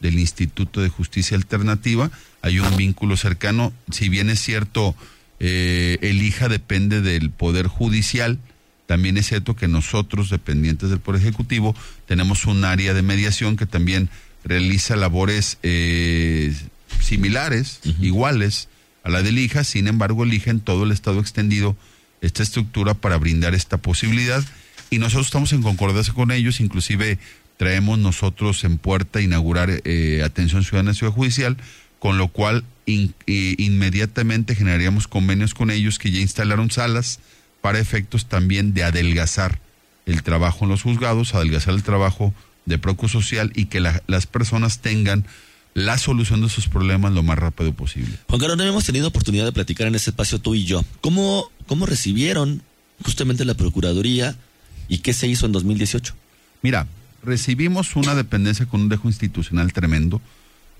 del 0.00 0.18
Instituto 0.18 0.80
de 0.80 0.88
Justicia 0.88 1.36
Alternativa, 1.36 2.10
hay 2.42 2.58
un 2.58 2.76
vínculo 2.76 3.16
cercano, 3.16 3.72
si 3.90 4.08
bien 4.08 4.28
es 4.28 4.40
cierto, 4.40 4.94
eh, 5.40 5.98
el 6.02 6.22
hija 6.22 6.48
depende 6.48 7.00
del 7.00 7.30
Poder 7.30 7.66
Judicial. 7.66 8.38
También 8.86 9.16
es 9.16 9.26
cierto 9.26 9.56
que 9.56 9.68
nosotros, 9.68 10.30
dependientes 10.30 10.90
del 10.90 11.00
Poder 11.00 11.22
Ejecutivo, 11.22 11.74
tenemos 12.06 12.44
un 12.44 12.64
área 12.64 12.94
de 12.94 13.02
mediación 13.02 13.56
que 13.56 13.66
también 13.66 14.10
realiza 14.44 14.96
labores 14.96 15.58
eh, 15.62 16.54
similares, 17.00 17.80
iguales 18.00 18.68
a 19.02 19.10
la 19.10 19.22
del 19.22 19.38
hija. 19.38 19.64
Sin 19.64 19.88
embargo, 19.88 20.24
elige 20.24 20.50
en 20.50 20.60
todo 20.60 20.84
el 20.84 20.92
Estado 20.92 21.20
extendido 21.20 21.76
esta 22.20 22.42
estructura 22.42 22.94
para 22.94 23.16
brindar 23.16 23.54
esta 23.54 23.78
posibilidad. 23.78 24.44
Y 24.90 24.98
nosotros 24.98 25.26
estamos 25.26 25.52
en 25.52 25.62
concordancia 25.62 26.14
con 26.14 26.30
ellos, 26.30 26.60
inclusive 26.60 27.18
traemos 27.56 27.98
nosotros 27.98 28.64
en 28.64 28.78
puerta 28.78 29.20
inaugurar 29.20 29.82
eh, 29.84 30.22
atención 30.24 30.64
ciudadana 30.64 30.90
en 30.90 30.94
Ciudad 30.94 31.12
Judicial, 31.12 31.56
con 31.98 32.18
lo 32.18 32.28
cual 32.28 32.64
inmediatamente 32.86 34.54
generaríamos 34.54 35.08
convenios 35.08 35.54
con 35.54 35.70
ellos 35.70 35.98
que 35.98 36.10
ya 36.10 36.20
instalaron 36.20 36.70
salas 36.70 37.20
para 37.60 37.78
efectos 37.78 38.26
también 38.26 38.74
de 38.74 38.84
adelgazar 38.84 39.58
el 40.06 40.22
trabajo 40.22 40.64
en 40.64 40.70
los 40.70 40.82
juzgados, 40.82 41.34
adelgazar 41.34 41.74
el 41.74 41.82
trabajo 41.82 42.34
de 42.66 42.78
Procu 42.78 43.08
Social 43.08 43.52
y 43.54 43.66
que 43.66 43.80
las 43.80 44.26
personas 44.26 44.80
tengan 44.80 45.24
la 45.74 45.98
solución 45.98 46.40
de 46.40 46.48
sus 46.48 46.68
problemas 46.68 47.12
lo 47.12 47.22
más 47.22 47.38
rápido 47.38 47.72
posible. 47.72 48.16
Juan 48.28 48.40
Carlos, 48.40 48.56
no 48.56 48.64
hemos 48.64 48.84
tenido 48.84 49.08
oportunidad 49.08 49.44
de 49.44 49.52
platicar 49.52 49.86
en 49.86 49.94
ese 49.96 50.10
espacio 50.10 50.38
tú 50.38 50.54
y 50.54 50.64
yo. 50.64 50.84
¿Cómo, 51.00 51.50
cómo 51.66 51.84
recibieron 51.84 52.62
justamente 53.02 53.44
la 53.44 53.54
Procuraduría 53.54 54.36
y 54.88 54.98
qué 54.98 55.12
se 55.12 55.26
hizo 55.26 55.46
en 55.46 55.52
2018? 55.52 56.14
Mira, 56.62 56.86
recibimos 57.24 57.96
una 57.96 58.14
dependencia 58.14 58.66
con 58.66 58.82
un 58.82 58.88
dejo 58.88 59.08
institucional 59.08 59.72
tremendo 59.72 60.20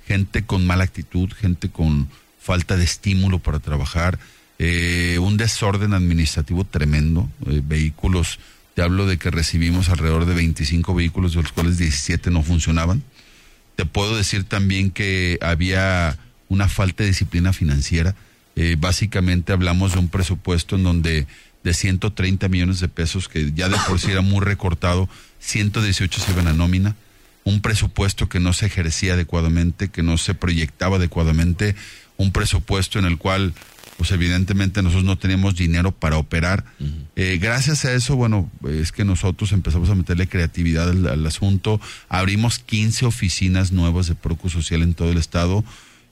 gente 0.06 0.44
con 0.44 0.66
mala 0.66 0.84
actitud, 0.84 1.30
gente 1.32 1.68
con 1.68 2.08
falta 2.40 2.76
de 2.76 2.84
estímulo 2.84 3.38
para 3.38 3.58
trabajar, 3.58 4.18
eh, 4.58 5.18
un 5.20 5.36
desorden 5.36 5.94
administrativo 5.94 6.64
tremendo, 6.64 7.28
eh, 7.46 7.60
vehículos, 7.64 8.38
te 8.74 8.82
hablo 8.82 9.06
de 9.06 9.18
que 9.18 9.30
recibimos 9.30 9.88
alrededor 9.88 10.26
de 10.26 10.34
25 10.34 10.94
vehículos, 10.94 11.34
de 11.34 11.42
los 11.42 11.52
cuales 11.52 11.78
17 11.78 12.30
no 12.30 12.42
funcionaban. 12.42 13.02
Te 13.76 13.86
puedo 13.86 14.16
decir 14.16 14.44
también 14.44 14.90
que 14.90 15.38
había 15.40 16.18
una 16.48 16.68
falta 16.68 17.02
de 17.02 17.10
disciplina 17.10 17.52
financiera. 17.52 18.14
Eh, 18.56 18.76
básicamente 18.78 19.52
hablamos 19.52 19.92
de 19.92 20.00
un 20.00 20.08
presupuesto 20.08 20.76
en 20.76 20.84
donde 20.84 21.26
de 21.62 21.74
130 21.74 22.48
millones 22.48 22.80
de 22.80 22.88
pesos, 22.88 23.28
que 23.28 23.52
ya 23.52 23.68
de 23.68 23.76
por 23.88 23.98
sí 23.98 24.10
era 24.10 24.20
muy 24.20 24.44
recortado, 24.44 25.08
118 25.40 26.20
se 26.20 26.32
iban 26.32 26.46
a 26.46 26.52
nómina 26.52 26.94
un 27.44 27.60
presupuesto 27.60 28.28
que 28.28 28.40
no 28.40 28.52
se 28.52 28.66
ejercía 28.66 29.14
adecuadamente, 29.14 29.88
que 29.88 30.02
no 30.02 30.16
se 30.16 30.34
proyectaba 30.34 30.96
adecuadamente, 30.96 31.76
un 32.16 32.32
presupuesto 32.32 32.98
en 32.98 33.04
el 33.04 33.18
cual, 33.18 33.52
pues 33.98 34.10
evidentemente 34.12 34.82
nosotros 34.82 35.04
no 35.04 35.18
teníamos 35.18 35.56
dinero 35.56 35.92
para 35.92 36.16
operar. 36.16 36.64
Eh, 37.16 37.38
gracias 37.40 37.84
a 37.84 37.92
eso, 37.92 38.16
bueno, 38.16 38.50
es 38.68 38.92
que 38.92 39.04
nosotros 39.04 39.52
empezamos 39.52 39.90
a 39.90 39.94
meterle 39.94 40.26
creatividad 40.26 40.88
al, 40.88 41.26
asunto, 41.26 41.80
abrimos 42.08 42.58
15 42.58 43.06
oficinas 43.06 43.72
nuevas 43.72 44.06
de 44.06 44.14
Procu 44.14 44.48
Social 44.48 44.82
en 44.82 44.94
todo 44.94 45.10
el 45.10 45.18
estado. 45.18 45.64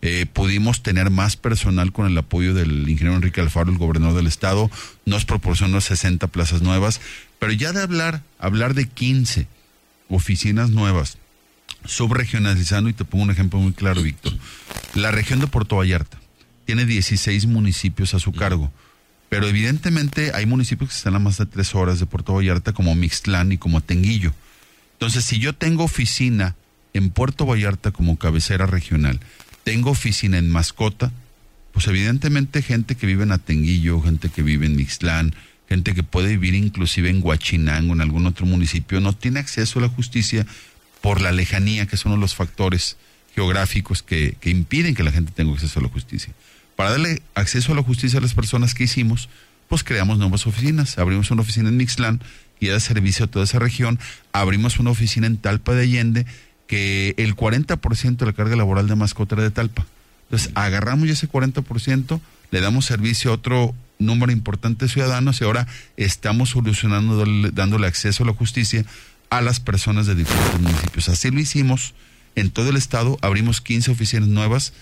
Eh, 0.05 0.27
pudimos 0.31 0.83
tener 0.83 1.11
más 1.11 1.37
personal 1.37 1.93
con 1.93 2.07
el 2.07 2.19
apoyo 2.19 2.55
del 2.55 2.89
ingeniero 2.89 3.15
Enrique 3.15 3.41
Alfaro, 3.41 3.71
el 3.71 3.79
gobernador 3.79 4.17
del 4.17 4.27
estado, 4.27 4.69
nos 5.07 5.25
proporcionó 5.25 5.81
60 5.81 6.27
plazas 6.27 6.61
nuevas, 6.61 7.01
pero 7.39 7.53
ya 7.53 7.73
de 7.73 7.83
hablar, 7.83 8.23
hablar 8.41 8.75
de 8.75 8.89
15 8.89 9.47
oficinas 10.09 10.71
nuevas, 10.71 11.19
subregionalizando, 11.85 12.91
y 12.91 12.93
te 12.93 13.05
pongo 13.05 13.25
un 13.25 13.31
ejemplo 13.31 13.59
muy 13.59 13.73
claro, 13.73 14.03
Víctor. 14.03 14.33
La 14.95 15.11
región 15.11 15.41
de 15.41 15.47
Puerto 15.47 15.77
Vallarta. 15.77 16.19
tiene 16.65 16.87
16 16.87 17.47
municipios 17.47 18.15
a 18.15 18.19
su 18.19 18.33
cargo. 18.33 18.73
Pero 19.29 19.49
evidentemente 19.49 20.33
hay 20.35 20.47
municipios 20.47 20.91
que 20.91 20.97
están 20.97 21.15
a 21.15 21.19
más 21.19 21.39
de 21.39 21.47
tres 21.47 21.75
horas 21.75 21.99
de 21.99 22.07
Puerto 22.07 22.35
Vallarta, 22.35 22.73
como 22.73 22.95
Mixtlán 22.95 23.51
y 23.51 23.59
como 23.59 23.81
Tenguillo. 23.81 24.33
Entonces, 24.93 25.25
si 25.25 25.39
yo 25.39 25.55
tengo 25.55 25.85
oficina 25.85 26.55
en 26.93 27.11
Puerto 27.11 27.47
Vallarta 27.47 27.91
como 27.91 28.19
cabecera 28.19 28.67
regional, 28.67 29.21
tengo 29.65 29.91
oficina 29.91 30.39
en 30.39 30.51
Mascota, 30.51 31.11
pues 31.73 31.87
evidentemente 31.89 32.63
gente 32.63 32.95
que 32.95 33.07
vive 33.07 33.23
en 33.23 33.33
Atenguillo, 33.33 34.01
gente 34.03 34.29
que 34.29 34.43
vive 34.43 34.67
en 34.67 34.77
Mixtlán, 34.77 35.35
gente 35.69 35.95
que 35.95 36.03
puede 36.03 36.37
vivir 36.37 36.55
inclusive 36.55 37.09
en 37.09 37.23
Huachinango, 37.23 37.95
en 37.95 38.03
algún 38.03 38.27
otro 38.27 38.45
municipio, 38.45 39.01
no 39.01 39.15
tiene 39.15 39.41
acceso 39.41 39.79
a 39.79 39.83
la 39.83 39.89
justicia 39.89 40.47
por 41.03 41.21
la 41.21 41.33
lejanía, 41.33 41.87
que 41.87 41.97
es 41.97 42.05
uno 42.07 42.15
de 42.15 42.21
los 42.21 42.35
factores 42.35 42.97
geográficos 43.35 44.03
que, 44.03 44.37
que 44.41 44.51
impiden 44.51 44.95
que 44.95 45.03
la 45.03 45.13
gente 45.13 45.33
tenga 45.33 45.53
acceso 45.53 45.81
a 45.81 45.83
la 45.83 45.89
justicia. 45.89 46.33
Para 46.77 46.91
darle 46.91 47.23
acceso 47.35 47.73
a 47.73 47.75
la 47.75 47.83
justicia 47.83 48.19
a 48.19 48.23
las 48.23 48.35
personas 48.35 48.75
que 48.75 48.85
hicimos, 48.85 49.29
pues 49.69 49.85
creamos 49.85 50.19
nuevas 50.19 50.47
oficinas. 50.47 50.99
Abrimos 50.99 51.31
una 51.31 51.43
oficina 51.43 51.69
en 51.69 51.77
Mixtlán 51.77 52.21
y 52.61 52.69
da 52.69 52.79
servicio 52.81 53.25
a 53.25 53.29
toda 53.29 53.45
esa 53.45 53.59
región. 53.59 53.99
Abrimos 54.33 54.79
una 54.79 54.91
oficina 54.91 55.27
en 55.27 55.37
Talpa 55.37 55.75
de 55.75 55.83
Allende, 55.83 56.27
que 56.67 57.15
el 57.19 57.35
40% 57.37 58.17
de 58.17 58.27
la 58.27 58.33
carga 58.33 58.57
laboral 58.57 58.87
de 58.87 58.95
mascota 58.97 59.35
era 59.35 59.45
de 59.45 59.51
Talpa. 59.51 59.85
Entonces, 60.25 60.51
agarramos 60.55 61.07
ya 61.07 61.13
ese 61.13 61.29
40%, 61.29 62.21
le 62.51 62.61
damos 62.61 62.87
servicio 62.87 63.31
a 63.31 63.35
otro 63.35 63.75
número 63.99 64.33
importante 64.33 64.85
de 64.85 64.91
ciudadanos 64.91 65.41
y 65.41 65.45
ahora 65.45 65.67
estamos 65.97 66.51
solucionando, 66.51 67.25
dándole 67.53 67.87
acceso 67.87 68.25
a 68.25 68.27
la 68.27 68.33
justicia 68.33 68.85
a 69.39 69.41
las 69.41 69.61
personas 69.61 70.07
de 70.07 70.15
diferentes 70.15 70.61
municipios. 70.61 71.09
Así 71.09 71.31
lo 71.31 71.41
hicimos 71.41 71.95
en 72.37 72.51
todo 72.51 72.69
el 72.69 72.77
estado, 72.77 73.19
abrimos 73.23 73.61
15 73.61 73.91
oficinas 73.91 74.29
nuevas, 74.29 74.73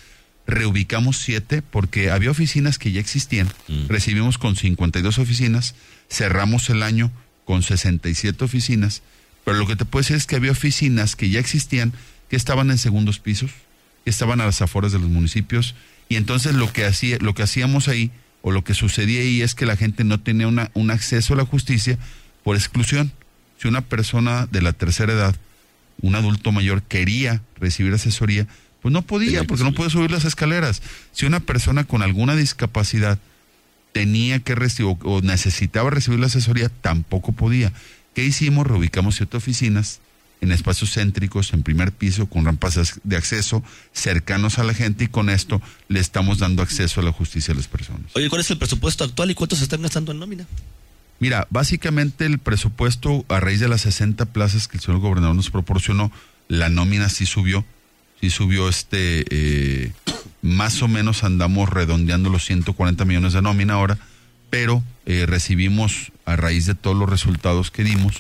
reubicamos 0.47 1.19
7 1.19 1.63
porque 1.63 2.11
había 2.11 2.31
oficinas 2.31 2.79
que 2.79 2.91
ya 2.93 3.01
existían, 3.01 3.49
Mm. 3.69 3.87
recibimos 3.89 4.39
con 4.39 4.57
52 4.57 5.19
oficinas, 5.19 5.75
cerramos 6.11 6.69
el 6.71 6.83
año 6.83 7.13
con 7.45 7.63
67 7.63 8.45
oficinas, 8.45 9.03
pero 9.45 9.57
lo 9.57 9.67
que 9.67 9.77
te 9.77 9.85
puedo 9.85 10.03
decir 10.03 10.17
es 10.17 10.27
que 10.27 10.37
había 10.37 10.51
oficinas 10.53 11.15
que 11.15 11.31
ya 11.31 11.39
existían, 11.41 11.93
que 12.29 12.37
estaban 12.37 12.71
en 12.71 12.79
segundos 12.79 13.19
pisos, 13.21 13.53
que 14.05 14.11
estaban 14.11 14.41
a 14.41 14.47
las 14.47 14.63
afueras 14.63 14.93
de 14.93 14.99
los 14.99 15.09
municipios, 15.09 15.75
y 16.09 16.17
entonces 16.17 16.55
lo 16.55 16.73
que, 16.73 16.85
hacía, 16.85 17.19
lo 17.21 17.35
que 17.35 17.43
hacíamos 17.45 17.87
ahí, 17.87 18.11
o 18.43 18.51
lo 18.51 18.65
que 18.65 18.75
sucedía 18.75 19.21
ahí, 19.21 19.43
es 19.43 19.55
que 19.55 19.67
la 19.67 19.77
gente 19.77 20.03
no 20.03 20.19
tenía 20.19 20.49
una, 20.49 20.71
un 20.75 20.91
acceso 20.91 21.35
a 21.35 21.37
la 21.37 21.45
justicia 21.45 21.99
por 22.43 22.57
exclusión. 22.57 23.13
Si 23.61 23.68
una 23.68 23.83
persona 23.83 24.49
de 24.51 24.62
la 24.62 24.73
tercera 24.73 25.12
edad, 25.12 25.37
un 26.01 26.14
adulto 26.14 26.51
mayor, 26.51 26.83
quería 26.83 27.42
recibir 27.57 27.92
asesoría, 27.92 28.46
pues 28.81 28.90
no 28.90 29.03
podía, 29.03 29.44
porque 29.44 29.64
no 29.64 29.75
puede 29.75 29.90
subir 29.90 30.11
las 30.11 30.25
escaleras. 30.25 30.81
Si 31.12 31.27
una 31.27 31.40
persona 31.40 31.85
con 31.85 32.01
alguna 32.01 32.35
discapacidad 32.37 33.18
tenía 33.92 34.38
que 34.38 34.55
recibir 34.55 34.96
o 35.03 35.20
necesitaba 35.20 35.90
recibir 35.90 36.20
la 36.20 36.27
asesoría, 36.27 36.70
tampoco 36.70 37.33
podía. 37.33 37.70
¿Qué 38.14 38.25
hicimos? 38.25 38.66
Reubicamos 38.66 39.16
siete 39.16 39.37
oficinas 39.37 40.01
en 40.40 40.53
espacios 40.53 40.94
céntricos, 40.94 41.53
en 41.53 41.62
primer 41.62 41.92
piso, 41.92 42.31
con 42.31 42.46
rampas 42.46 43.01
de 43.05 43.16
acceso, 43.16 43.62
cercanos 43.92 44.59
a 44.59 44.64
la 44.64 44.73
gente 44.73 45.05
y 45.05 45.09
con 45.09 45.29
esto 45.29 45.61
le 45.88 46.01
estamos 46.01 46.38
dando 46.38 46.62
acceso 46.62 47.01
a 47.01 47.05
la 47.05 47.12
justicia 47.12 47.53
a 47.53 47.57
las 47.59 47.68
personas. 47.68 48.11
Oye, 48.14 48.31
¿cuál 48.31 48.40
es 48.40 48.51
el 48.51 48.57
presupuesto 48.57 49.05
actual 49.05 49.31
y 49.31 49.35
cuánto 49.35 49.55
se 49.55 49.64
están 49.64 49.83
gastando 49.83 50.12
en 50.12 50.18
nómina? 50.18 50.46
Mira, 51.20 51.46
básicamente 51.50 52.24
el 52.24 52.38
presupuesto 52.38 53.26
a 53.28 53.40
raíz 53.40 53.61
de 53.61 53.68
las 53.68 53.83
60 53.83 54.24
plazas 54.26 54.68
que 54.68 54.78
el 54.78 54.83
señor 54.83 55.00
gobernador 55.00 55.37
nos 55.37 55.50
proporcionó, 55.50 56.11
la 56.48 56.70
nómina 56.70 57.11
sí 57.11 57.26
subió, 57.26 57.64
sí 58.20 58.30
subió 58.30 58.70
este, 58.70 59.24
eh, 59.30 59.92
más 60.40 60.83
o 60.83 60.88
menos 60.88 61.22
andamos 61.22 61.68
redondeando 61.68 62.30
los 62.30 62.46
140 62.46 63.04
millones 63.04 63.35
de 63.35 63.42
nómina 63.42 63.74
ahora, 63.74 63.98
pero 64.48 64.83
eh, 65.04 65.26
recibimos 65.26 66.11
a 66.24 66.37
raíz 66.37 66.64
de 66.64 66.74
todos 66.74 66.96
los 66.96 67.09
resultados 67.09 67.70
que 67.70 67.85
dimos, 67.85 68.16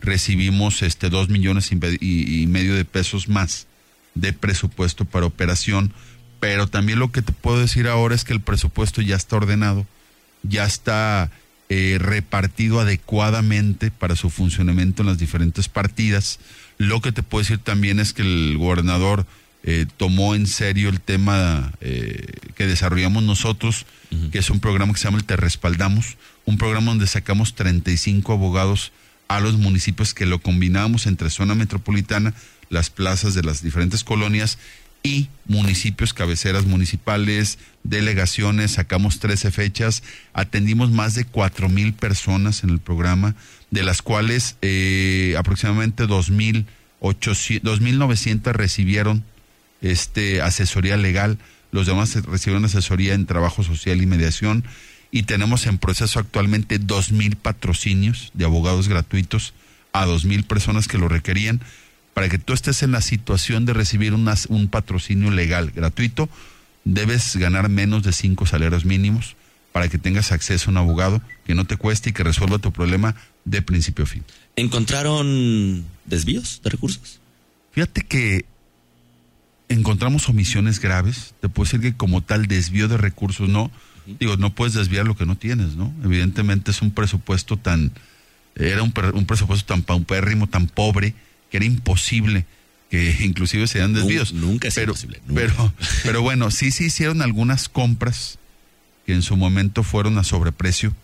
recibimos 0.00 0.82
este 0.82 1.10
dos 1.10 1.28
millones 1.28 1.70
y, 1.70 2.46
medio 2.46 2.74
de 2.74 2.86
pesos 2.86 3.28
más 3.28 3.66
de 4.14 4.32
presupuesto 4.32 5.04
para 5.04 5.26
operación, 5.26 5.92
pero 6.40 6.66
también 6.66 6.98
lo 6.98 7.12
que 7.12 7.20
te 7.20 7.32
puedo 7.32 7.60
decir 7.60 7.88
ahora 7.88 8.14
es 8.14 8.24
que 8.24 8.32
el 8.32 8.40
presupuesto 8.40 9.02
ya 9.02 9.16
está 9.16 9.36
ordenado, 9.36 9.86
ya 10.42 10.64
está 10.64 11.30
eh, 11.70 11.98
repartido 12.00 12.80
adecuadamente 12.80 13.90
para 13.90 14.16
su 14.16 14.30
funcionamiento 14.30 15.02
en 15.02 15.08
las 15.08 15.18
diferentes 15.18 15.68
partidas. 15.68 16.40
Lo 16.78 17.00
que 17.00 17.12
te 17.12 17.22
puedo 17.22 17.42
decir 17.42 17.58
también 17.58 18.00
es 18.00 18.14
que 18.14 18.22
el 18.22 18.56
gobernador 18.56 19.26
eh, 19.64 19.86
tomó 19.96 20.34
en 20.34 20.46
serio 20.46 20.88
el 20.88 21.00
tema 21.00 21.72
eh, 21.80 22.24
que 22.54 22.66
desarrollamos 22.66 23.22
nosotros, 23.22 23.84
que 24.32 24.38
es 24.38 24.48
un 24.48 24.60
programa 24.60 24.94
que 24.94 24.98
se 24.98 25.04
llama 25.04 25.18
el 25.18 25.24
Te 25.24 25.36
Respaldamos, 25.36 26.16
un 26.46 26.56
programa 26.56 26.92
donde 26.92 27.06
sacamos 27.06 27.54
35 27.54 28.32
abogados 28.32 28.92
a 29.28 29.40
los 29.40 29.58
municipios 29.58 30.14
que 30.14 30.24
lo 30.24 30.38
combinamos 30.38 31.06
entre 31.06 31.28
zona 31.28 31.54
metropolitana, 31.54 32.32
las 32.70 32.88
plazas 32.88 33.34
de 33.34 33.42
las 33.42 33.62
diferentes 33.62 34.04
colonias 34.04 34.58
y 35.02 35.28
municipios, 35.46 36.12
cabeceras 36.12 36.66
municipales, 36.66 37.58
delegaciones, 37.82 38.72
sacamos 38.72 39.20
13 39.20 39.50
fechas, 39.50 40.02
atendimos 40.32 40.90
más 40.90 41.14
de 41.14 41.24
cuatro 41.24 41.68
mil 41.68 41.94
personas 41.94 42.64
en 42.64 42.70
el 42.70 42.78
programa, 42.78 43.34
de 43.70 43.82
las 43.82 44.02
cuales 44.02 44.56
eh, 44.62 45.34
aproximadamente 45.38 46.04
2.800 46.04 46.64
2.900 47.62 48.52
recibieron 48.52 49.24
este 49.80 50.42
asesoría 50.42 50.96
legal, 50.96 51.38
los 51.70 51.86
demás 51.86 52.14
recibieron 52.24 52.64
asesoría 52.64 53.14
en 53.14 53.26
trabajo 53.26 53.62
social 53.62 54.02
y 54.02 54.06
mediación. 54.06 54.64
Y 55.10 55.22
tenemos 55.22 55.66
en 55.66 55.78
proceso 55.78 56.18
actualmente 56.18 56.78
2.000 56.78 57.36
patrocinios 57.36 58.30
de 58.34 58.44
abogados 58.44 58.88
gratuitos 58.88 59.54
a 59.92 60.06
2.000 60.06 60.44
personas 60.44 60.86
que 60.86 60.98
lo 60.98 61.08
requerían 61.08 61.62
para 62.18 62.28
que 62.28 62.38
tú 62.38 62.52
estés 62.52 62.82
en 62.82 62.90
la 62.90 63.00
situación 63.00 63.64
de 63.64 63.74
recibir 63.74 64.12
unas- 64.12 64.46
un 64.46 64.66
patrocinio 64.66 65.30
legal 65.30 65.70
gratuito, 65.70 66.28
debes 66.84 67.36
ganar 67.36 67.68
menos 67.68 68.02
de 68.02 68.12
cinco 68.12 68.44
salarios 68.44 68.84
mínimos 68.84 69.36
para 69.70 69.88
que 69.88 69.98
tengas 69.98 70.32
acceso 70.32 70.68
a 70.68 70.72
un 70.72 70.78
abogado 70.78 71.22
que 71.46 71.54
no 71.54 71.64
te 71.64 71.76
cueste 71.76 72.10
y 72.10 72.12
que 72.12 72.24
resuelva 72.24 72.58
tu 72.58 72.72
problema 72.72 73.14
de 73.44 73.62
principio 73.62 74.02
a 74.04 74.08
fin. 74.08 74.24
¿Encontraron 74.56 75.84
desvíos 76.06 76.60
de 76.64 76.70
recursos? 76.70 77.20
Fíjate 77.70 78.02
que 78.02 78.46
encontramos 79.68 80.28
omisiones 80.28 80.80
graves. 80.80 81.34
Te 81.40 81.48
puedo 81.48 81.66
decir 81.66 81.80
que 81.80 81.96
como 81.96 82.22
tal 82.22 82.46
desvío 82.48 82.88
de 82.88 82.96
recursos 82.96 83.48
no. 83.48 83.70
Digo, 84.18 84.36
no 84.38 84.54
puedes 84.54 84.74
desviar 84.74 85.06
lo 85.06 85.14
que 85.16 85.26
no 85.26 85.36
tienes, 85.36 85.76
¿no? 85.76 85.92
Evidentemente 86.02 86.72
es 86.72 86.82
un 86.82 86.90
presupuesto 86.90 87.58
tan, 87.58 87.92
era 88.56 88.82
un, 88.82 88.92
un 89.12 89.26
presupuesto 89.26 89.66
tan 89.66 89.82
paupérrimo, 89.82 90.46
tan 90.48 90.66
pobre, 90.66 91.14
que 91.50 91.56
era 91.58 91.66
imposible 91.66 92.44
que 92.90 93.16
inclusive 93.20 93.66
se 93.66 93.78
dan 93.80 93.92
desvíos. 93.92 94.32
Nu- 94.32 94.46
nunca 94.46 94.68
es 94.68 94.74
pero, 94.74 94.92
imposible, 94.92 95.20
nunca. 95.26 95.40
Pero, 95.42 95.72
pero 96.04 96.22
bueno, 96.22 96.50
sí 96.50 96.70
se 96.70 96.84
hicieron 96.84 97.20
algunas 97.22 97.68
compras 97.68 98.38
que 99.06 99.12
en 99.12 99.22
su 99.22 99.36
momento 99.36 99.82
fueron 99.82 100.16
a 100.18 100.24
sobreprecio. 100.24 100.94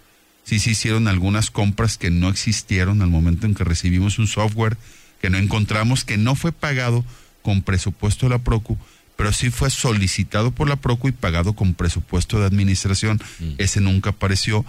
Sí 0.45 0.59
se 0.59 0.71
hicieron 0.71 1.09
algunas 1.09 1.51
compras 1.51 1.97
que 1.99 2.11
no 2.11 2.29
existieron 2.29 3.01
al 3.03 3.09
momento 3.11 3.47
en 3.47 3.55
que 3.55 3.65
recibimos 3.65 4.19
un 4.19 4.27
software 4.27 4.77
que 5.21 5.31
no 5.31 5.39
encontramos, 5.39 6.05
que 6.05 6.17
no 6.19 6.35
fue 6.35 6.53
pagado 6.53 7.05
con 7.43 7.63
presupuesto 7.63 8.27
de 8.27 8.31
la 8.31 8.39
Procu, 8.39 8.77
pero 9.17 9.33
sí 9.33 9.49
fue 9.51 9.71
solicitado 9.71 10.51
por 10.51 10.69
la 10.69 10.77
Procu 10.77 11.09
y 11.09 11.13
pagado 11.13 11.55
con 11.55 11.73
presupuesto 11.75 12.41
de 12.41 12.47
administración. 12.47 13.21
Ese 13.59 13.81
nunca 13.81 14.11
apareció. 14.11 14.65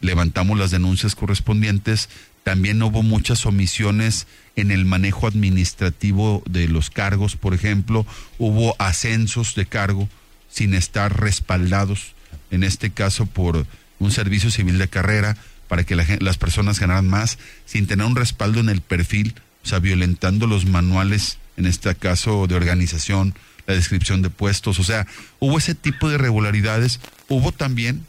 Levantamos 0.00 0.58
las 0.58 0.70
denuncias 0.70 1.14
correspondientes. 1.14 2.08
También 2.44 2.82
hubo 2.82 3.02
muchas 3.02 3.44
omisiones 3.46 4.26
en 4.56 4.70
el 4.70 4.84
manejo 4.84 5.26
administrativo 5.26 6.42
de 6.48 6.68
los 6.68 6.90
cargos, 6.90 7.36
por 7.36 7.54
ejemplo. 7.54 8.06
Hubo 8.38 8.74
ascensos 8.78 9.54
de 9.54 9.66
cargo 9.66 10.08
sin 10.48 10.74
estar 10.74 11.20
respaldados, 11.20 12.14
en 12.50 12.64
este 12.64 12.90
caso 12.90 13.26
por 13.26 13.66
un 13.98 14.10
servicio 14.10 14.50
civil 14.50 14.78
de 14.78 14.88
carrera, 14.88 15.36
para 15.68 15.84
que 15.84 15.94
la 15.94 16.04
las 16.18 16.38
personas 16.38 16.80
ganaran 16.80 17.08
más, 17.08 17.38
sin 17.66 17.86
tener 17.86 18.06
un 18.06 18.16
respaldo 18.16 18.58
en 18.60 18.68
el 18.68 18.80
perfil, 18.80 19.34
o 19.62 19.68
sea, 19.68 19.78
violentando 19.78 20.46
los 20.46 20.66
manuales, 20.66 21.38
en 21.56 21.66
este 21.66 21.94
caso 21.94 22.46
de 22.46 22.54
organización, 22.56 23.34
la 23.66 23.74
descripción 23.74 24.22
de 24.22 24.30
puestos, 24.30 24.78
o 24.78 24.84
sea, 24.84 25.06
hubo 25.38 25.58
ese 25.58 25.74
tipo 25.74 26.08
de 26.08 26.16
irregularidades. 26.16 27.00
Hubo 27.28 27.52
también, 27.52 28.04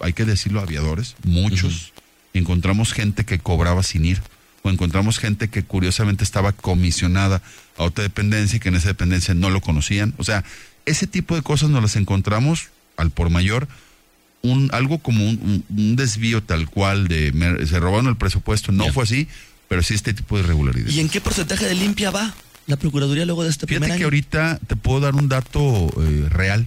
hay 0.00 0.12
que 0.12 0.24
decirlo, 0.24 0.60
aviadores, 0.60 1.16
muchos. 1.24 1.91
Encontramos 2.34 2.92
gente 2.92 3.24
que 3.24 3.38
cobraba 3.38 3.82
sin 3.82 4.04
ir, 4.04 4.20
o 4.62 4.70
encontramos 4.70 5.18
gente 5.18 5.48
que 5.48 5.62
curiosamente 5.64 6.24
estaba 6.24 6.52
comisionada 6.52 7.42
a 7.76 7.82
otra 7.84 8.04
dependencia 8.04 8.56
y 8.56 8.60
que 8.60 8.68
en 8.68 8.76
esa 8.76 8.88
dependencia 8.88 9.34
no 9.34 9.50
lo 9.50 9.60
conocían. 9.60 10.14
O 10.18 10.24
sea, 10.24 10.44
ese 10.86 11.06
tipo 11.06 11.34
de 11.34 11.42
cosas 11.42 11.70
nos 11.70 11.82
las 11.82 11.96
encontramos 11.96 12.68
al 12.96 13.10
por 13.10 13.28
mayor. 13.30 13.68
Un, 14.42 14.70
algo 14.72 14.98
como 14.98 15.24
un, 15.24 15.64
desvío 15.96 16.42
tal 16.42 16.68
cual 16.68 17.06
de 17.06 17.32
mer- 17.32 17.66
se 17.68 17.78
robaron 17.78 18.08
el 18.08 18.16
presupuesto, 18.16 18.72
no 18.72 18.92
fue 18.92 19.04
así, 19.04 19.28
pero 19.68 19.82
sí 19.82 19.94
este 19.94 20.14
tipo 20.14 20.36
de 20.36 20.42
irregularidades. 20.42 20.94
¿Y 20.94 21.00
en 21.00 21.08
qué 21.08 21.20
porcentaje 21.20 21.66
de 21.66 21.74
limpia 21.74 22.10
va 22.10 22.34
la 22.66 22.76
Procuraduría 22.76 23.24
luego 23.24 23.44
de 23.44 23.50
este 23.50 23.66
primer 23.66 23.82
Fíjate 23.84 23.98
que 23.98 24.04
año? 24.04 24.06
ahorita 24.06 24.58
te 24.66 24.76
puedo 24.76 25.00
dar 25.00 25.14
un 25.14 25.28
dato 25.28 25.90
eh, 26.02 26.26
real. 26.28 26.66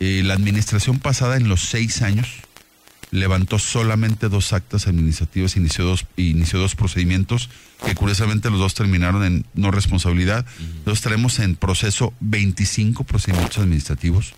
Eh, 0.00 0.22
la 0.24 0.34
administración 0.34 0.98
pasada 0.98 1.36
en 1.36 1.48
los 1.48 1.62
seis 1.62 2.00
años 2.02 2.28
levantó 3.14 3.60
solamente 3.60 4.28
dos 4.28 4.52
actas 4.52 4.88
administrativas, 4.88 5.56
inició 5.56 5.84
dos, 5.84 6.04
inició 6.16 6.58
dos 6.58 6.74
procedimientos 6.74 7.48
que 7.86 7.94
curiosamente 7.94 8.50
los 8.50 8.58
dos 8.58 8.74
terminaron 8.74 9.24
en 9.24 9.46
no 9.54 9.70
responsabilidad. 9.70 10.44
Entonces 10.58 11.02
tenemos 11.02 11.38
en 11.38 11.54
proceso 11.54 12.12
25 12.18 13.04
procedimientos 13.04 13.58
administrativos. 13.58 14.34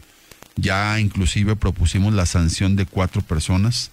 Ya 0.57 1.01
inclusive 1.01 1.57
propusimos 1.57 2.13
la 2.13 2.27
sanción 2.27 2.77
de 2.77 2.85
cuatro 2.85 3.23
personas 3.23 3.91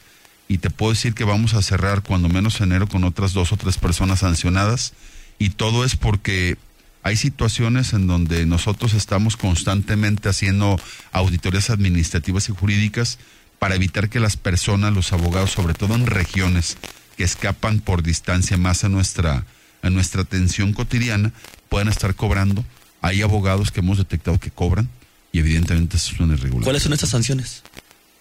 y 0.50 0.58
te 0.58 0.70
puedo 0.70 0.92
decir 0.92 1.14
que 1.14 1.24
vamos 1.24 1.54
a 1.54 1.62
cerrar 1.62 2.04
cuando 2.04 2.28
menos 2.28 2.60
enero 2.60 2.88
con 2.88 3.06
otras 3.06 3.32
dos 3.32 3.54
o 3.54 3.58
tres 3.58 3.78
personas 3.78 4.20
sancionadas 4.20 4.94
y 5.40 5.52
todo 5.52 5.86
es 5.86 5.96
porque 5.96 6.58
hay 7.04 7.16
situaciones 7.16 7.94
en 7.94 8.08
donde 8.08 8.46
nosotros 8.46 8.94
estamos 8.94 9.38
constantemente 9.38 10.28
haciendo 10.28 10.78
auditorías 11.14 11.70
administrativas 11.70 12.50
y 12.50 12.54
jurídicas 12.54 13.18
para 13.64 13.76
evitar 13.76 14.10
que 14.10 14.20
las 14.20 14.36
personas, 14.36 14.94
los 14.94 15.14
abogados, 15.14 15.52
sobre 15.52 15.74
todo 15.74 15.96
en 15.96 16.06
regiones 16.06 16.76
que 17.16 17.24
escapan 17.24 17.80
por 17.80 18.04
distancia 18.04 18.58
más 18.58 18.84
a 18.84 18.90
nuestra, 18.90 19.46
a 19.82 19.90
nuestra 19.90 20.24
atención 20.24 20.74
cotidiana, 20.74 21.32
puedan 21.70 21.88
estar 21.88 22.14
cobrando. 22.14 22.66
Hay 23.00 23.22
abogados 23.22 23.72
que 23.72 23.80
hemos 23.80 23.98
detectado 23.98 24.38
que 24.38 24.52
cobran 24.52 24.90
y 25.32 25.40
evidentemente 25.40 25.96
eso 25.96 26.14
es 26.14 26.20
una 26.20 26.34
irregularidad. 26.34 26.66
¿Cuáles 26.66 26.84
son 26.84 26.92
estas 26.92 27.12
sanciones? 27.12 27.64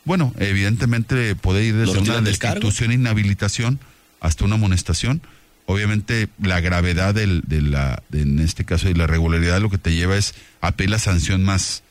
Bueno, 0.05 0.33
evidentemente 0.39 1.35
puede 1.35 1.65
ir 1.65 1.75
desde 1.75 1.99
una 1.99 2.21
destitución 2.21 2.93
e 2.93 2.95
inhabilitación 2.95 3.81
hasta 4.21 4.45
una 4.45 4.55
amonestación. 4.55 5.23
Obviamente 5.67 6.29
la 6.41 6.61
gravedad 6.61 7.17
del, 7.17 7.43
de 7.49 7.63
la, 7.63 8.05
en 8.13 8.39
este 8.39 8.65
caso, 8.65 8.87
de 8.87 8.95
la 8.95 9.05
irregularidad 9.05 9.61
lo 9.61 9.71
que 9.71 9.79
te 9.79 9.93
lleva 9.93 10.17
es 10.17 10.37
a 10.61 10.71
pedir 10.71 10.91
la 10.91 11.01
sanción 11.01 11.43
más, 11.43 11.83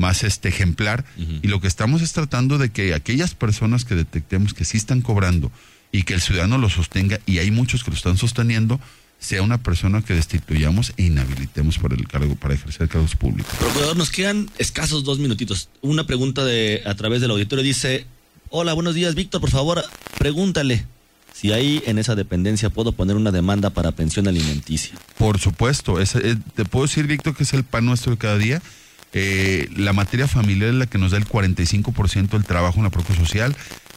más 0.00 0.24
este 0.24 0.48
ejemplar 0.48 1.04
y 1.42 1.46
lo 1.46 1.60
que 1.60 1.68
estamos 1.68 2.02
es 2.02 2.12
tratando 2.12 2.58
de 2.58 2.70
que 2.70 2.94
aquellas 2.94 3.34
personas 3.34 3.84
que 3.84 3.94
detectemos 3.94 4.54
que 4.54 4.64
sí 4.64 4.76
están 4.76 5.02
cobrando 5.02 5.52
y 5.92 6.02
que 6.02 6.14
el 6.14 6.20
ciudadano 6.20 6.58
lo 6.58 6.68
sostenga 6.68 7.20
y 7.26 7.38
hay 7.38 7.50
muchos 7.52 7.84
que 7.84 7.90
lo 7.90 7.96
están 7.96 8.16
sosteniendo 8.16 8.80
sea 9.20 9.42
una 9.42 9.62
persona 9.62 10.02
que 10.02 10.14
destituyamos 10.14 10.94
e 10.96 11.04
inhabilitemos 11.04 11.78
para 11.78 11.94
el 11.94 12.08
cargo 12.08 12.34
para 12.36 12.54
ejercer 12.54 12.88
cargos 12.88 13.14
públicos. 13.14 13.52
Procurador, 13.58 13.96
nos 13.96 14.10
quedan 14.10 14.50
escasos 14.56 15.04
dos 15.04 15.18
minutitos. 15.18 15.68
Una 15.82 16.06
pregunta 16.06 16.42
de 16.42 16.82
a 16.86 16.94
través 16.94 17.20
del 17.20 17.30
auditorio 17.30 17.62
dice, 17.62 18.06
hola, 18.48 18.72
buenos 18.72 18.94
días, 18.94 19.14
Víctor, 19.14 19.42
por 19.42 19.50
favor, 19.50 19.84
pregúntale 20.18 20.86
si 21.34 21.52
ahí 21.52 21.82
en 21.86 21.98
esa 21.98 22.14
dependencia 22.14 22.70
puedo 22.70 22.92
poner 22.92 23.16
una 23.16 23.30
demanda 23.30 23.70
para 23.70 23.92
pensión 23.92 24.26
alimenticia. 24.26 24.94
Por 25.18 25.38
supuesto, 25.38 26.00
eh, 26.00 26.06
te 26.54 26.64
puedo 26.64 26.86
decir, 26.86 27.06
Víctor, 27.06 27.36
que 27.36 27.44
es 27.44 27.52
el 27.52 27.64
pan 27.64 27.84
nuestro 27.84 28.12
de 28.12 28.18
cada 28.18 28.38
día 28.38 28.62
eh, 29.12 29.68
la 29.76 29.92
materia 29.92 30.28
familiar 30.28 30.70
es 30.70 30.76
la 30.76 30.86
que 30.86 30.98
nos 30.98 31.10
da 31.10 31.18
el 31.18 31.26
45% 31.26 32.30
del 32.30 32.44
trabajo 32.44 32.78
en 32.78 32.84
la 32.84 32.90
Procuraduría 32.90 33.26
Social, 33.26 33.56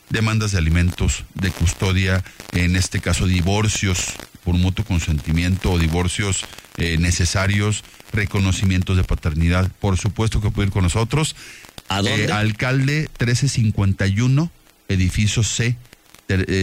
demandas 0.10 0.52
de 0.52 0.58
alimentos, 0.58 1.24
de 1.36 1.52
custodia, 1.52 2.24
en 2.52 2.76
este 2.76 3.00
caso 3.00 3.28
divorcios 3.28 4.14
por 4.44 4.56
mutuo 4.56 4.84
consentimiento 4.84 5.72
o 5.72 5.80
divorcios 5.80 6.46
eh, 6.78 6.98
necesarios, 6.98 7.84
reconocimientos 8.12 8.98
de 8.98 9.04
paternidad. 9.04 9.72
Por 9.80 9.98
supuesto 9.98 10.42
que 10.42 10.50
puede 10.50 10.68
ir 10.68 10.74
con 10.74 10.84
nosotros. 10.84 11.36
¿A 11.88 11.98
dónde? 12.02 12.26
Eh, 12.26 12.32
alcalde 12.32 13.10
1351, 13.20 14.52
edificio 14.90 15.44
C, 15.44 15.78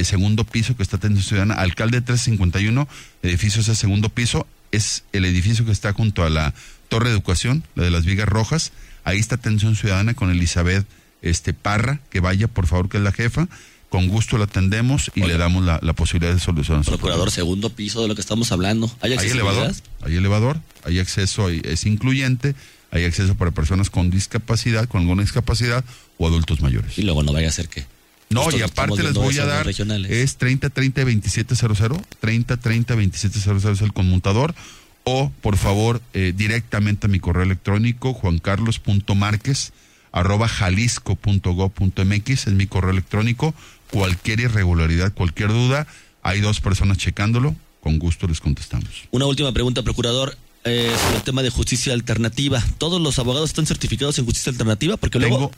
segundo 0.05 0.45
piso 0.45 0.77
que 0.77 0.83
está 0.83 0.97
atención 0.97 1.23
ciudadana. 1.23 1.55
Alcalde 1.55 1.99
1351, 1.99 2.89
edificio 3.23 3.63
C, 3.63 3.75
segundo 3.75 4.09
piso. 4.09 4.47
Es 4.73 5.05
el 5.13 5.25
edificio 5.25 5.65
que 5.65 5.73
está 5.73 5.93
junto 5.93 6.25
a 6.25 6.31
la 6.31 6.55
Torre 6.91 7.09
de 7.09 7.15
Educación, 7.15 7.65
la 7.75 7.85
de 7.85 7.91
las 7.91 8.05
Vigas 8.05 8.29
Rojas. 8.29 8.73
Ahí 9.05 9.19
está 9.19 9.37
Atención 9.37 9.77
Ciudadana 9.77 10.13
con 10.13 10.31
Elizabeth 10.31 10.87
este, 11.23 11.55
Parra, 11.55 12.01
que 12.11 12.21
vaya, 12.21 12.49
por 12.49 12.67
favor, 12.67 12.91
que 12.91 12.99
es 12.99 13.03
la 13.03 13.13
jefa. 13.13 13.49
Con 13.89 14.09
gusto 14.09 14.39
la 14.39 14.45
atendemos 14.45 15.11
y 15.15 15.23
le 15.23 15.37
damos 15.37 15.65
la, 15.65 15.93
posibilidad 15.95 16.33
de 16.33 16.39
solucionar. 16.39 16.85
Procurador, 16.85 17.31
segundo 17.31 17.71
piso 17.71 18.03
de 18.03 18.09
lo 18.09 18.15
que 18.15 18.21
estamos 18.21 18.53
hablando. 18.53 18.91
¿Hay, 19.01 19.15
¿Hay 19.15 19.31
elevador? 19.31 19.73
Hay 20.03 20.17
elevador, 20.17 20.61
hay 20.85 21.01
acceso, 21.01 21.49
es 21.49 21.87
incluyente, 21.87 22.55
hay 22.93 23.05
acceso 23.05 23.35
para 23.35 23.51
personas 23.51 23.91
con 23.91 24.11
discapacidad, 24.11 24.89
con 24.89 25.01
alguna 25.01 25.23
discapacidad 25.23 25.85
o 26.19 26.27
adultos 26.27 26.61
mayores. 26.61 26.99
Y 26.99 27.03
luego 27.03 27.23
no 27.23 27.33
vaya 27.33 27.49
a 27.49 27.53
ser 27.53 27.69
que. 27.69 27.85
No, 28.29 28.49
y 28.57 28.63
aparte 28.63 29.03
les 29.03 29.15
voy 29.15 29.37
a 29.39 29.45
dar, 29.45 29.69
es 29.69 30.37
30 30.37 30.71
30 30.71 31.01
2700, 31.01 31.99
30 32.21 32.57
30 32.59 32.95
2700 32.95 33.65
es 33.65 33.81
el 33.81 33.93
conmutador 33.93 34.55
o 35.05 35.31
por 35.41 35.57
favor 35.57 36.03
eh, 36.13 36.33
directamente 36.37 37.07
a 37.07 37.11
mi 37.11 37.21
correo 37.21 37.43
electrónico 37.43 38.13
juancarlos.marquez 38.13 39.73
arroba 40.13 40.49
jalisco.gov.mx 40.49 42.47
es 42.47 42.53
mi 42.53 42.67
correo 42.67 42.91
electrónico. 42.91 43.55
Cualquier 43.91 44.41
irregularidad 44.41 45.13
cualquier 45.13 45.49
duda 45.49 45.87
hay 46.23 46.41
dos 46.41 46.61
personas 46.61 46.99
checándolo. 46.99 47.55
Con 47.81 47.99
gusto 47.99 48.27
les 48.27 48.41
contestamos. 48.41 49.09
Una 49.11 49.27
última 49.27 49.53
pregunta 49.53 49.83
procurador 49.83 50.37
eh, 50.65 50.95
sobre 51.03 51.17
el 51.17 51.23
tema 51.23 51.43
de 51.43 51.49
justicia 51.49 51.95
alternativa. 51.95 52.63
Todos 52.77 53.01
los 53.01 53.19
abogados 53.19 53.49
están 53.49 53.65
certificados 53.65 54.19
en 54.19 54.27
justicia 54.27 54.51
alternativa 54.51 54.99
porque 54.99 55.19
luego 55.19 55.51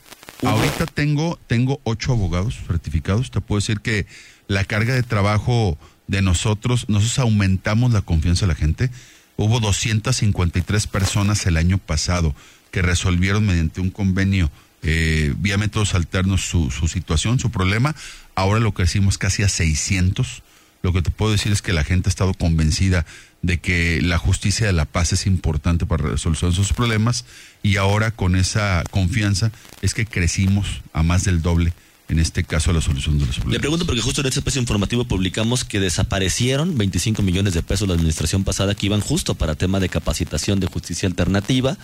ahorita 0.45 0.87
tengo 0.87 1.39
tengo 1.49 1.81
ocho 1.83 2.13
abogados 2.13 2.59
certificados. 2.67 3.33
Te 3.33 3.41
puedo 3.41 3.59
decir 3.59 3.81
que 3.81 4.07
la 4.47 4.65
carga 4.65 4.95
de 4.95 5.03
trabajo 5.03 5.77
de 6.07 6.23
nosotros 6.23 6.89
nosotros 6.89 7.19
aumentamos 7.19 7.93
la 7.93 8.03
confianza 8.03 8.47
de 8.47 8.53
la 8.53 8.59
gente 8.59 8.91
Hubo 9.37 9.61
253 9.61 10.87
personas 10.87 11.47
el 11.47 11.57
año 11.57 11.79
pasado 11.79 12.35
que 12.71 12.83
resolvieron 12.83 13.47
mediante 13.47 13.81
un 13.81 13.91
convenio 13.91 14.51
eh, 14.83 15.33
vía 15.39 15.59
métodos 15.59 15.95
alternos 15.95 16.43
su, 16.43 16.71
situación, 16.89 17.39
su 17.39 17.51
problema. 17.51 17.95
Ahora 18.35 18.61
lo 18.61 18.73
crecimos 18.73 19.19
casi 19.19 19.43
a 19.43 19.49
600. 19.49 20.43
Lo 20.83 20.93
que 20.93 21.03
te 21.03 21.11
puedo 21.11 21.31
decir 21.31 21.53
es 21.53 21.63
que 21.63 21.73
la 21.73 21.85
gente 21.85 22.09
ha 22.09 22.11
estado 22.11 22.35
convencida 22.35 23.07
de 23.43 23.59
que 23.61 24.01
la 24.03 24.19
justicia 24.19 24.67
de 24.67 24.73
la 24.73 24.85
paz 24.85 25.13
es 25.13 25.27
importante 25.27 25.87
para 25.87 26.05
resolver 26.05 26.53
sus 26.53 26.73
problemas 26.73 27.25
y 27.63 27.77
ahora 27.77 28.11
con 28.11 28.35
esa 28.35 28.83
confianza 28.91 29.53
es 29.81 29.95
que 29.95 30.07
crecimos 30.07 30.83
a 30.93 31.03
más 31.03 31.25
del 31.25 31.43
doble 31.43 31.73
en 32.13 32.19
este 32.19 32.45
caso 32.45 32.73
la 32.73 32.83
solución 32.83 33.19
de 33.19 33.25
los 33.25 33.37
problemas. 33.37 33.55
Le 33.55 33.61
pregunto 33.61 33.87
porque 33.87 34.03
justo 34.03 34.21
en 34.21 34.27
este 34.27 34.41
espacio 34.41 34.61
informativo 34.61 35.05
publicamos 35.05 35.65
que 35.65 35.81
desaparecieron 35.81 36.77
25 36.77 37.23
millones 37.23 37.55
de 37.55 37.63
pesos 37.63 37.89
la 37.89 37.95
administración 37.95 38.45
pasada 38.45 38.75
que 38.75 38.87
iban 38.87 39.01
justo 39.01 39.35
para 39.35 39.55
tema 39.55 39.81
de 39.81 39.89
capacitación 39.89 40.61
de 40.61 40.67
justicia 40.67 41.09
alternativa, 41.09 41.79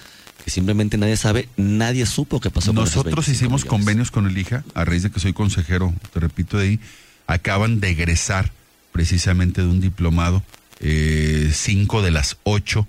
que 0.45 0.51
simplemente 0.51 0.99
nadie 0.99 1.17
sabe, 1.17 1.49
nadie 1.57 2.05
supo 2.05 2.41
qué 2.41 2.51
pasó. 2.51 2.75
Nosotros 2.75 3.27
hicimos 3.29 3.65
convenios 3.65 4.11
con 4.11 4.27
el 4.27 4.37
IJA, 4.37 4.65
a 4.75 4.85
raíz 4.85 5.03
de 5.03 5.11
que 5.11 5.19
soy 5.19 5.33
consejero, 5.33 5.95
te 6.13 6.21
repito 6.21 6.59
de 6.59 6.69
ahí, 6.69 6.81
acaban 7.27 7.81
de 7.81 7.91
egresar 7.91 8.53
precisamente 8.93 9.63
de 9.63 9.69
un 9.69 9.81
diplomado 9.81 10.43
eh, 10.81 11.51
cinco 11.55 12.03
de 12.03 12.11
las 12.11 12.37
ocho 12.43 12.87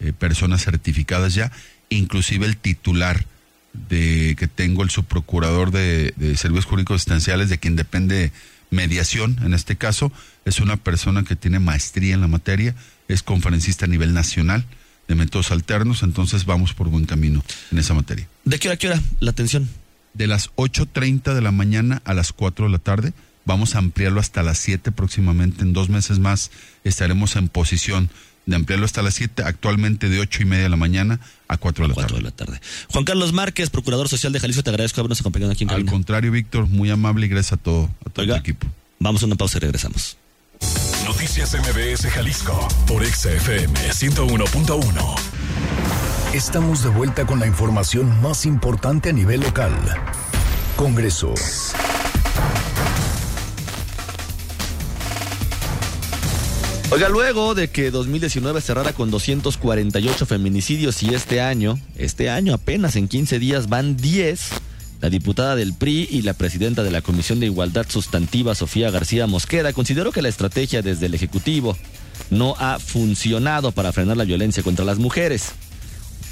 eh, 0.00 0.14
personas 0.14 0.64
certificadas 0.64 1.34
ya, 1.34 1.52
inclusive 1.90 2.46
el 2.46 2.56
titular 2.56 3.26
de 3.72 4.34
que 4.38 4.48
tengo 4.48 4.82
el 4.82 4.90
subprocurador 4.90 5.70
de, 5.70 6.14
servicios 6.36 6.64
jurídicos 6.64 7.06
esenciales 7.06 7.48
de 7.48 7.58
quien 7.58 7.76
depende 7.76 8.32
mediación, 8.70 9.38
en 9.42 9.54
este 9.54 9.76
caso, 9.76 10.12
es 10.44 10.60
una 10.60 10.76
persona 10.76 11.24
que 11.24 11.36
tiene 11.36 11.58
maestría 11.58 12.14
en 12.14 12.20
la 12.20 12.28
materia, 12.28 12.74
es 13.08 13.22
conferencista 13.22 13.86
a 13.86 13.88
nivel 13.88 14.12
nacional 14.12 14.64
de 15.06 15.14
métodos 15.14 15.50
alternos, 15.52 16.02
entonces 16.02 16.44
vamos 16.44 16.74
por 16.74 16.88
buen 16.88 17.06
camino 17.06 17.42
en 17.72 17.78
esa 17.78 17.94
materia. 17.94 18.28
¿De 18.44 18.58
qué 18.58 18.68
hora, 18.68 18.76
qué 18.76 18.88
hora 18.88 19.02
la 19.20 19.30
atención? 19.30 19.68
De 20.12 20.26
las 20.26 20.50
8.30 20.56 21.34
de 21.34 21.40
la 21.40 21.50
mañana 21.50 22.02
a 22.04 22.12
las 22.12 22.32
4 22.32 22.66
de 22.66 22.72
la 22.72 22.78
tarde, 22.78 23.12
vamos 23.46 23.74
a 23.74 23.78
ampliarlo 23.78 24.20
hasta 24.20 24.42
las 24.42 24.58
7 24.58 24.92
próximamente, 24.92 25.62
en 25.62 25.72
dos 25.72 25.88
meses 25.88 26.18
más 26.18 26.50
estaremos 26.84 27.36
en 27.36 27.48
posición 27.48 28.10
de 28.48 28.56
ampliarlo 28.56 28.86
hasta 28.86 29.02
las 29.02 29.14
7, 29.14 29.42
actualmente 29.44 30.08
de 30.08 30.20
8 30.20 30.42
y 30.42 30.44
media 30.46 30.62
de 30.64 30.68
la 30.70 30.76
mañana 30.76 31.20
a 31.48 31.58
4 31.58 31.84
de 31.84 31.88
la, 31.88 31.94
4 31.94 32.08
tarde. 32.08 32.18
de 32.18 32.30
la 32.30 32.34
tarde. 32.34 32.60
Juan 32.88 33.04
Carlos 33.04 33.32
Márquez, 33.34 33.68
Procurador 33.68 34.08
Social 34.08 34.32
de 34.32 34.40
Jalisco, 34.40 34.62
te 34.62 34.70
agradezco 34.70 35.00
habernos 35.00 35.20
acompañado 35.20 35.52
aquí 35.52 35.64
en 35.64 35.70
Al 35.70 35.84
contrario, 35.84 36.32
Víctor, 36.32 36.66
muy 36.66 36.90
amable 36.90 37.26
y 37.26 37.28
gracias 37.28 37.52
a 37.52 37.56
todo, 37.58 37.90
a 38.06 38.10
todo 38.10 38.24
el 38.24 38.32
equipo. 38.32 38.66
Vamos 38.98 39.22
a 39.22 39.26
una 39.26 39.36
pausa 39.36 39.58
y 39.58 39.60
regresamos. 39.60 40.16
Noticias 41.04 41.54
MBS 41.54 42.10
Jalisco 42.10 42.68
por 42.86 43.04
XFM 43.04 43.74
101.1. 43.90 45.14
Estamos 46.32 46.82
de 46.82 46.88
vuelta 46.88 47.26
con 47.26 47.40
la 47.40 47.46
información 47.46 48.20
más 48.22 48.46
importante 48.46 49.10
a 49.10 49.12
nivel 49.12 49.40
local. 49.40 49.72
Congreso. 50.76 51.34
Oiga, 56.90 57.10
luego 57.10 57.54
de 57.54 57.68
que 57.68 57.90
2019 57.90 58.62
cerrara 58.62 58.94
con 58.94 59.10
248 59.10 60.24
feminicidios 60.24 61.02
y 61.02 61.12
este 61.12 61.42
año, 61.42 61.78
este 61.96 62.30
año 62.30 62.54
apenas 62.54 62.96
en 62.96 63.08
15 63.08 63.38
días 63.38 63.68
van 63.68 63.98
10, 63.98 64.40
la 65.02 65.10
diputada 65.10 65.54
del 65.54 65.74
PRI 65.74 66.08
y 66.10 66.22
la 66.22 66.32
presidenta 66.32 66.82
de 66.82 66.90
la 66.90 67.02
Comisión 67.02 67.40
de 67.40 67.46
Igualdad 67.46 67.84
Sustantiva, 67.90 68.54
Sofía 68.54 68.90
García 68.90 69.26
Mosqueda, 69.26 69.74
consideró 69.74 70.12
que 70.12 70.22
la 70.22 70.30
estrategia 70.30 70.80
desde 70.80 71.06
el 71.06 71.14
Ejecutivo 71.14 71.76
no 72.30 72.54
ha 72.58 72.78
funcionado 72.78 73.70
para 73.70 73.92
frenar 73.92 74.16
la 74.16 74.24
violencia 74.24 74.62
contra 74.62 74.86
las 74.86 74.98
mujeres. 74.98 75.50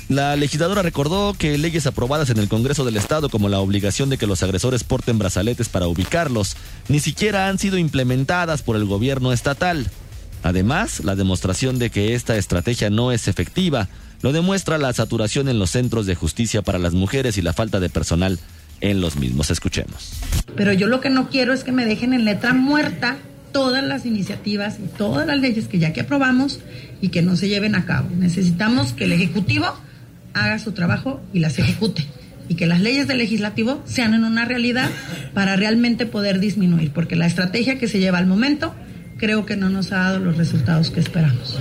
La 0.09 0.37
legisladora 0.37 0.81
recordó 0.81 1.35
que 1.39 1.59
leyes 1.59 1.87
aprobadas 1.87 2.31
en 2.31 2.39
el 2.39 2.49
Congreso 2.49 2.87
del 2.87 2.97
Estado, 2.97 3.29
como 3.29 3.51
la 3.51 3.61
obligación 3.61 4.09
de 4.09 4.17
que 4.17 4.27
los 4.27 4.43
agresores 4.43 4.85
porten 4.85 5.19
brazaletes 5.19 5.69
para 5.69 5.87
ubicarlos, 5.87 6.57
ni 6.89 6.99
siquiera 6.99 7.49
han 7.49 7.59
sido 7.59 7.77
implementadas 7.77 8.63
por 8.63 8.77
el 8.77 8.87
gobierno 8.87 9.35
estatal. 9.35 9.91
Además, 10.43 11.05
la 11.05 11.17
demostración 11.17 11.79
de 11.79 11.91
que 11.91 12.15
esta 12.15 12.37
estrategia 12.37 12.91
no 12.91 13.13
es 13.13 13.29
efectiva 13.29 13.89
lo 14.23 14.33
demuestra 14.33 14.79
la 14.79 14.93
saturación 14.93 15.49
en 15.49 15.59
los 15.59 15.71
centros 15.71 16.07
de 16.07 16.15
justicia 16.15 16.63
para 16.63 16.79
las 16.79 16.95
mujeres 16.95 17.39
y 17.39 17.43
la 17.43 17.53
falta 17.53 17.81
de 17.81 17.89
personal 17.89 18.39
en 18.81 19.01
los 19.01 19.17
mismos. 19.17 19.51
Escuchemos. 19.51 20.13
Pero 20.57 20.73
yo 20.73 20.87
lo 20.87 21.01
que 21.01 21.11
no 21.11 21.29
quiero 21.29 21.53
es 21.53 21.65
que 21.65 21.73
me 21.73 21.87
dejen 21.87 22.13
en 22.13 22.25
letra 22.25 22.55
muerta 22.55 23.17
todas 23.53 23.85
las 23.85 24.05
iniciativas 24.05 24.79
y 24.83 24.89
todas 24.89 25.27
las 25.27 25.39
leyes 25.39 25.69
que 25.69 25.79
ya 25.79 25.93
que 25.93 26.03
aprobamos 26.03 26.61
y 27.01 27.09
que 27.09 27.23
no 27.23 27.37
se 27.37 27.49
lleven 27.49 27.75
a 27.75 27.85
cabo. 27.85 28.09
Necesitamos 28.17 28.93
que 28.93 29.05
el 29.05 29.13
Ejecutivo 29.13 29.67
haga 30.35 30.59
su 30.59 30.73
trabajo 30.73 31.21
y 31.33 31.41
las 31.41 31.59
ejecute 31.59 32.07
y 32.49 32.55
que 32.55 32.67
las 32.67 32.81
leyes 32.81 33.09
del 33.09 33.19
legislativo 33.19 33.83
sean 33.87 34.15
en 34.15 34.25
una 34.25 34.45
realidad 34.45 34.91
para 35.35 35.57
realmente 35.57 36.07
poder 36.07 36.39
disminuir, 36.39 36.93
porque 36.93 37.17
la 37.17 37.27
estrategia 37.27 37.79
que 37.79 37.89
se 37.89 37.99
lleva 37.99 38.19
al 38.19 38.27
momento 38.27 38.75
creo 39.19 39.47
que 39.47 39.57
no 39.57 39.69
nos 39.69 39.93
ha 39.93 39.97
dado 39.97 40.19
los 40.19 40.37
resultados 40.37 40.91
que 40.91 41.01
esperamos. 41.01 41.59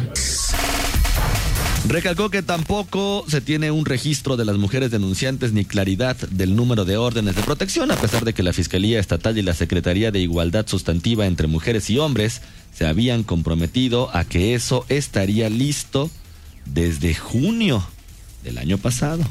Recalcó 1.87 2.31
que 2.31 2.41
tampoco 2.41 3.25
se 3.27 3.41
tiene 3.41 3.69
un 3.69 3.85
registro 3.85 4.37
de 4.37 4.45
las 4.45 4.57
mujeres 4.57 4.89
denunciantes 4.89 5.53
ni 5.53 5.65
claridad 5.65 6.15
del 6.31 6.55
número 6.55 6.83
de 6.83 6.97
órdenes 6.97 7.35
de 7.35 7.43
protección, 7.43 7.91
a 7.91 7.95
pesar 7.95 8.25
de 8.25 8.33
que 8.33 8.41
la 8.41 8.53
Fiscalía 8.53 8.99
Estatal 8.99 9.37
y 9.37 9.43
la 9.43 9.53
Secretaría 9.53 10.11
de 10.11 10.19
Igualdad 10.19 10.65
Sustantiva 10.67 11.27
entre 11.27 11.47
Mujeres 11.47 11.89
y 11.91 11.99
Hombres 11.99 12.41
se 12.73 12.87
habían 12.87 13.23
comprometido 13.23 14.09
a 14.15 14.25
que 14.25 14.55
eso 14.55 14.85
estaría 14.89 15.47
listo 15.49 16.09
desde 16.65 17.13
junio 17.13 17.85
del 18.43 18.57
año 18.57 18.79
pasado. 18.79 19.23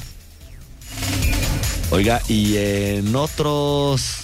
Oiga, 1.91 2.23
y 2.29 2.57
en 2.57 3.17
otros 3.17 4.21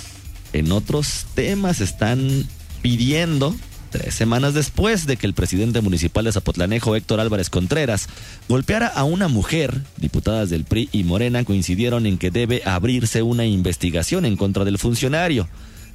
en 0.52 0.70
otros 0.70 1.26
temas 1.34 1.80
están 1.80 2.46
pidiendo 2.80 3.54
tres 3.90 4.14
semanas 4.14 4.54
después 4.54 5.06
de 5.06 5.16
que 5.16 5.26
el 5.26 5.34
presidente 5.34 5.80
municipal 5.80 6.24
de 6.24 6.32
Zapotlanejo, 6.32 6.96
Héctor 6.96 7.20
Álvarez 7.20 7.50
Contreras, 7.50 8.08
golpeara 8.48 8.86
a 8.86 9.04
una 9.04 9.28
mujer, 9.28 9.82
diputadas 9.96 10.48
del 10.48 10.64
PRI 10.64 10.88
y 10.92 11.04
Morena 11.04 11.44
coincidieron 11.44 12.06
en 12.06 12.16
que 12.16 12.30
debe 12.30 12.62
abrirse 12.64 13.22
una 13.22 13.44
investigación 13.44 14.24
en 14.24 14.36
contra 14.36 14.64
del 14.64 14.78
funcionario, 14.78 15.48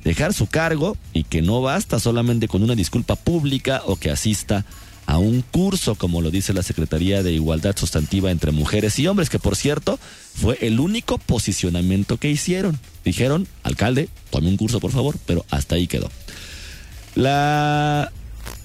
dejar 0.04 0.34
su 0.34 0.48
cargo 0.48 0.98
y 1.14 1.24
que 1.24 1.42
no 1.42 1.62
basta 1.62 2.00
solamente 2.00 2.48
con 2.48 2.62
una 2.62 2.76
disculpa 2.76 3.16
pública 3.16 3.82
o 3.86 3.96
que 3.96 4.12
asista 4.12 4.66
a 5.08 5.18
un 5.18 5.42
curso, 5.42 5.96
como 5.96 6.22
lo 6.22 6.32
dice 6.32 6.54
la 6.54 6.64
Secretaría 6.64 7.24
de 7.24 7.32
Igualdad 7.32 7.76
Sustantiva 7.78 8.32
entre 8.32 8.52
Mujeres 8.52 8.98
y 9.00 9.08
Hombres, 9.08 9.30
que 9.30 9.40
por 9.40 9.56
cierto 9.56 10.00
fue 10.34 10.58
el 10.62 10.80
único 10.80 11.18
posicionamiento 11.18 12.18
que 12.18 12.30
hicieron. 12.30 12.80
Dijeron, 13.04 13.48
alcalde, 13.64 14.10
tome 14.32 14.50
un 14.50 14.58
curso 14.58 14.80
por 14.80 14.92
favor, 14.92 15.16
pero 15.26 15.46
hasta 15.50 15.76
ahí 15.76 15.88
quedó. 15.88 16.10
La 17.16 18.12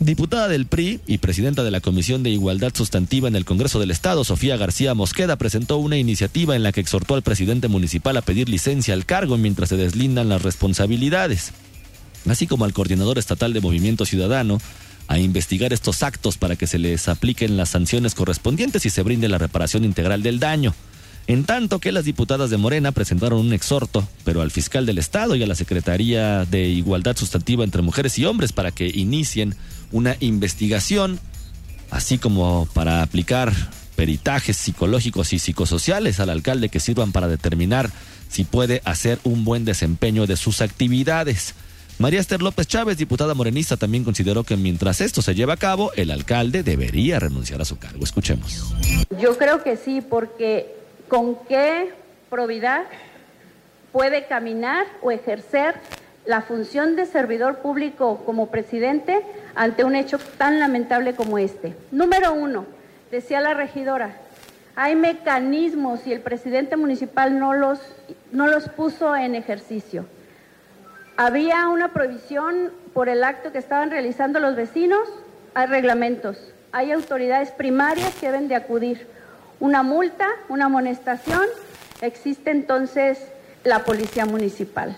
diputada 0.01 0.49
del 0.49 0.67
PRI 0.67 1.01
y 1.07 1.19
presidenta 1.19 1.63
de 1.63 1.71
la 1.71 1.81
Comisión 1.81 2.25
de 2.25 2.31
Igualdad 2.31 2.73
Sustantiva 2.75 3.29
en 3.29 3.37
el 3.37 3.45
Congreso 3.45 3.79
del 3.79 3.93
Estado, 3.93 4.25
Sofía 4.25 4.57
García 4.57 4.93
Mosqueda, 4.95 5.37
presentó 5.37 5.77
una 5.77 5.99
iniciativa 5.99 6.57
en 6.57 6.65
la 6.65 6.73
que 6.73 6.81
exhortó 6.81 7.15
al 7.15 7.23
presidente 7.23 7.69
municipal 7.69 8.17
a 8.17 8.23
pedir 8.23 8.49
licencia 8.49 8.93
al 8.93 9.07
cargo 9.07 9.39
mientras 9.39 9.69
se 9.69 9.77
deslindan 9.77 10.29
las 10.29 10.43
responsabilidades, 10.43 11.53
así 12.29 12.49
como 12.49 12.65
al 12.65 12.73
coordinador 12.73 13.19
estatal 13.19 13.53
de 13.53 13.61
Movimiento 13.61 14.05
Ciudadano, 14.05 14.59
a 15.07 15.19
investigar 15.21 15.73
estos 15.73 16.03
actos 16.03 16.37
para 16.37 16.57
que 16.57 16.67
se 16.67 16.79
les 16.81 17.09
apliquen 17.09 17.57
las 17.57 17.69
sanciones 17.69 18.17
correspondientes 18.17 18.85
y 18.85 18.91
se 18.91 19.03
brinde 19.03 19.29
la 19.29 19.39
reparación 19.39 19.85
integral 19.85 20.25
del 20.25 20.41
daño. 20.41 20.75
En 21.27 21.45
tanto 21.45 21.79
que 21.79 21.93
las 21.93 22.05
diputadas 22.05 22.51
de 22.51 22.57
Morena 22.57 22.93
presentaron 22.93 23.39
un 23.39 23.53
exhorto, 23.53 24.07
pero 24.25 24.43
al 24.43 24.51
fiscal 24.51 24.85
del 24.85 24.99
Estado 24.99 25.37
y 25.37 25.43
a 25.43 25.47
la 25.47 25.55
Secretaría 25.55 26.45
de 26.45 26.67
Igualdad 26.67 27.17
Sustantiva 27.17 27.63
entre 27.63 27.83
Mujeres 27.83 28.19
y 28.19 28.25
Hombres 28.25 28.53
para 28.53 28.73
que 28.73 28.89
inicien 28.89 29.55
una 29.93 30.17
investigación, 30.21 31.21
así 31.91 32.19
como 32.19 32.67
para 32.75 33.03
aplicar 33.03 33.53
peritajes 33.95 34.57
psicológicos 34.57 35.33
y 35.33 35.39
psicosociales 35.39 36.21
al 36.21 36.31
alcalde 36.31 36.69
que 36.69 36.81
sirvan 36.81 37.13
para 37.13 37.29
determinar 37.29 37.91
si 38.29 38.45
puede 38.45 38.81
hacer 38.85 39.19
un 39.25 39.45
buen 39.45 39.65
desempeño 39.65 40.27
de 40.27 40.37
sus 40.37 40.63
actividades. 40.63 41.55
María 41.99 42.19
Esther 42.19 42.41
López 42.41 42.67
Chávez, 42.67 42.97
diputada 42.97 43.35
morenista, 43.35 43.77
también 43.77 44.05
consideró 44.05 44.43
que 44.43 44.57
mientras 44.57 45.03
esto 45.03 45.21
se 45.21 45.35
lleva 45.35 45.53
a 45.53 45.59
cabo, 45.59 45.93
el 45.97 46.11
alcalde 46.11 46.63
debería 46.63 47.21
renunciar 47.21 47.61
a 47.61 47.67
su 47.67 47.77
cargo. 47.77 48.03
Escuchemos. 48.03 48.73
Yo 49.21 49.37
creo 49.37 49.63
que 49.63 49.77
sí, 49.77 50.01
porque 50.01 50.80
¿con 51.11 51.35
qué 51.47 51.93
probidad 52.31 52.85
puede 53.93 54.27
caminar 54.27 54.87
o 55.03 55.11
ejercer 55.11 55.75
la 56.25 56.41
función 56.41 56.95
de 56.95 57.05
servidor 57.05 57.59
público 57.59 58.23
como 58.25 58.47
presidente 58.47 59.21
ante 59.57 59.83
un 59.83 59.97
hecho 59.97 60.19
tan 60.39 60.61
lamentable 60.61 61.15
como 61.15 61.37
este? 61.37 61.77
Número 61.91 62.33
uno, 62.33 62.65
decía 63.11 63.41
la 63.41 63.55
regidora, 63.55 64.13
hay 64.77 64.95
mecanismos 64.95 66.07
y 66.07 66.13
el 66.13 66.21
presidente 66.21 66.77
municipal 66.77 67.39
no 67.39 67.55
los, 67.55 67.81
no 68.31 68.47
los 68.47 68.69
puso 68.69 69.17
en 69.17 69.35
ejercicio. 69.35 70.07
Había 71.17 71.69
una 71.69 71.93
prohibición 71.93 72.71
por 72.95 73.09
el 73.09 73.25
acto 73.25 73.51
que 73.51 73.59
estaban 73.59 73.91
realizando 73.91 74.39
los 74.39 74.55
vecinos, 74.55 75.09
hay 75.55 75.67
reglamentos, 75.67 76.53
hay 76.71 76.93
autoridades 76.93 77.51
primarias 77.51 78.15
que 78.15 78.27
deben 78.27 78.47
de 78.47 78.55
acudir. 78.55 79.07
Una 79.61 79.83
multa, 79.83 80.27
una 80.49 80.65
amonestación, 80.65 81.43
existe 82.01 82.51
entonces 82.51 83.19
la 83.63 83.85
policía 83.85 84.25
municipal. 84.25 84.97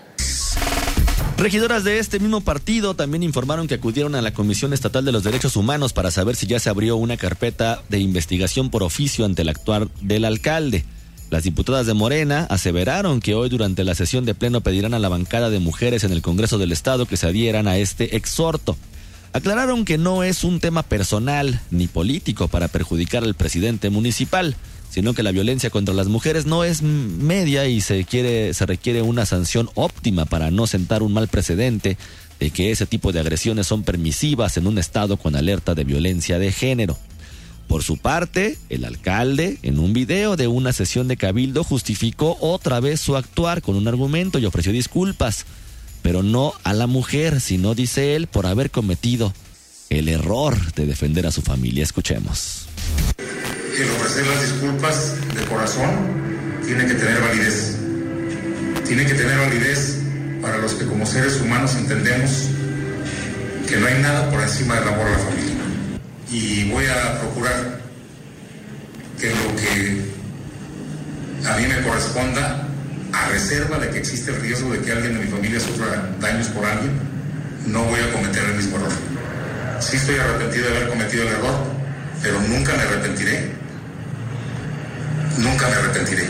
Regidoras 1.37 1.83
de 1.83 1.99
este 1.99 2.19
mismo 2.19 2.39
partido 2.39 2.93
también 2.93 3.23
informaron 3.23 3.67
que 3.67 3.73
acudieron 3.73 4.15
a 4.15 4.21
la 4.21 4.33
Comisión 4.33 4.71
Estatal 4.71 5.03
de 5.03 5.11
los 5.11 5.25
Derechos 5.25 5.57
Humanos 5.57 5.91
para 5.91 6.11
saber 6.11 6.37
si 6.37 6.47
ya 6.47 6.59
se 6.59 6.69
abrió 6.69 6.95
una 6.95 7.17
carpeta 7.17 7.83
de 7.89 7.99
investigación 7.99 8.69
por 8.69 8.83
oficio 8.83 9.25
ante 9.25 9.41
el 9.41 9.49
actuar 9.49 9.89
del 9.99 10.23
alcalde. 10.23 10.85
Las 11.29 11.43
diputadas 11.43 11.85
de 11.85 11.93
Morena 11.93 12.47
aseveraron 12.49 13.19
que 13.19 13.35
hoy 13.35 13.49
durante 13.49 13.83
la 13.83 13.95
sesión 13.95 14.23
de 14.23 14.35
pleno 14.35 14.61
pedirán 14.61 14.93
a 14.93 14.99
la 14.99 15.09
bancada 15.09 15.49
de 15.49 15.59
mujeres 15.59 16.05
en 16.05 16.13
el 16.13 16.21
Congreso 16.21 16.57
del 16.57 16.71
Estado 16.71 17.05
que 17.05 17.17
se 17.17 17.27
adhieran 17.27 17.67
a 17.67 17.77
este 17.77 18.15
exhorto. 18.15 18.77
Aclararon 19.33 19.83
que 19.83 19.97
no 19.97 20.23
es 20.23 20.43
un 20.43 20.59
tema 20.59 20.83
personal 20.83 21.59
ni 21.71 21.87
político 21.87 22.47
para 22.47 22.67
perjudicar 22.67 23.23
al 23.23 23.33
presidente 23.33 23.89
municipal, 23.89 24.55
sino 24.91 25.15
que 25.15 25.23
la 25.23 25.31
violencia 25.31 25.71
contra 25.71 25.95
las 25.95 26.07
mujeres 26.07 26.45
no 26.45 26.63
es 26.63 26.83
media 26.83 27.65
y 27.65 27.81
se 27.81 28.05
quiere 28.05 28.53
se 28.53 28.67
requiere 28.67 29.01
una 29.01 29.25
sanción 29.25 29.71
óptima 29.73 30.25
para 30.25 30.51
no 30.51 30.67
sentar 30.67 31.01
un 31.01 31.13
mal 31.13 31.29
precedente 31.29 31.97
de 32.39 32.51
que 32.51 32.69
ese 32.69 32.85
tipo 32.85 33.11
de 33.11 33.21
agresiones 33.21 33.65
son 33.65 33.81
permisivas 33.81 34.55
en 34.57 34.67
un 34.67 34.77
estado 34.77 35.17
con 35.17 35.35
alerta 35.35 35.73
de 35.73 35.83
violencia 35.83 36.37
de 36.37 36.51
género. 36.51 36.95
Por 37.67 37.81
su 37.81 37.97
parte, 37.97 38.59
el 38.69 38.85
alcalde, 38.85 39.57
en 39.63 39.79
un 39.79 39.93
video 39.93 40.35
de 40.35 40.47
una 40.47 40.73
sesión 40.73 41.07
de 41.07 41.17
cabildo, 41.17 41.63
justificó 41.63 42.37
otra 42.39 42.79
vez 42.79 42.99
su 42.99 43.15
actuar 43.17 43.63
con 43.63 43.77
un 43.77 43.87
argumento 43.87 44.37
y 44.37 44.45
ofreció 44.45 44.71
disculpas, 44.71 45.47
pero 46.03 46.21
no 46.21 46.53
a 46.63 46.73
la 46.73 46.85
mujer, 46.85 47.41
sino, 47.41 47.73
dice 47.73 48.15
él, 48.15 48.27
por 48.27 48.45
haber 48.45 48.69
cometido 48.69 49.33
el 49.89 50.09
error 50.09 50.55
de 50.73 50.85
defender 50.85 51.25
a 51.25 51.31
su 51.31 51.41
familia. 51.41 51.83
Escuchemos. 51.83 52.67
El 53.75 53.89
ofrecer 53.89 54.27
las 54.27 54.41
disculpas 54.41 55.15
de 55.33 55.43
corazón 55.45 55.89
tiene 56.65 56.85
que 56.85 56.93
tener 56.93 57.19
validez. 57.19 57.77
Tiene 58.85 59.05
que 59.05 59.15
tener 59.15 59.39
validez 59.39 59.99
para 60.41 60.59
los 60.59 60.73
que 60.73 60.85
como 60.85 61.05
seres 61.05 61.41
humanos 61.41 61.73
entendemos 61.75 62.49
que 63.67 63.77
no 63.77 63.87
hay 63.87 63.99
nada 64.01 64.29
por 64.29 64.41
encima 64.41 64.75
del 64.75 64.89
amor 64.89 65.07
a 65.07 65.11
la 65.11 65.17
familia 65.17 65.53
y 66.29 66.69
voy 66.69 66.85
a 66.85 67.19
procurar 67.21 67.79
que 69.19 69.29
lo 69.29 69.55
que 69.55 70.13
a 71.47 71.57
mí 71.57 71.67
me 71.67 71.81
corresponda, 71.81 72.67
a 73.13 73.29
reserva 73.29 73.77
de 73.79 73.89
que 73.91 73.99
existe 73.99 74.31
el 74.31 74.41
riesgo 74.41 74.71
de 74.71 74.79
que 74.79 74.91
alguien 74.91 75.13
de 75.13 75.25
mi 75.25 75.31
familia 75.31 75.59
sufra 75.59 76.09
daños 76.19 76.47
por 76.47 76.65
alguien, 76.65 76.91
no 77.67 77.83
voy 77.85 77.99
a 77.99 78.11
cometer 78.11 78.43
el 78.43 78.55
mismo 78.55 78.77
error. 78.77 78.91
Sí 79.79 79.97
estoy 79.97 80.15
arrepentido 80.15 80.69
de 80.69 80.77
haber 80.77 80.89
cometido 80.89 81.23
el 81.23 81.29
error, 81.29 81.55
pero 82.21 82.41
nunca 82.41 82.73
me 82.75 82.83
arrepentiré, 82.83 83.51
nunca 85.37 85.67
me 85.67 85.75
arrepentiré 85.75 86.27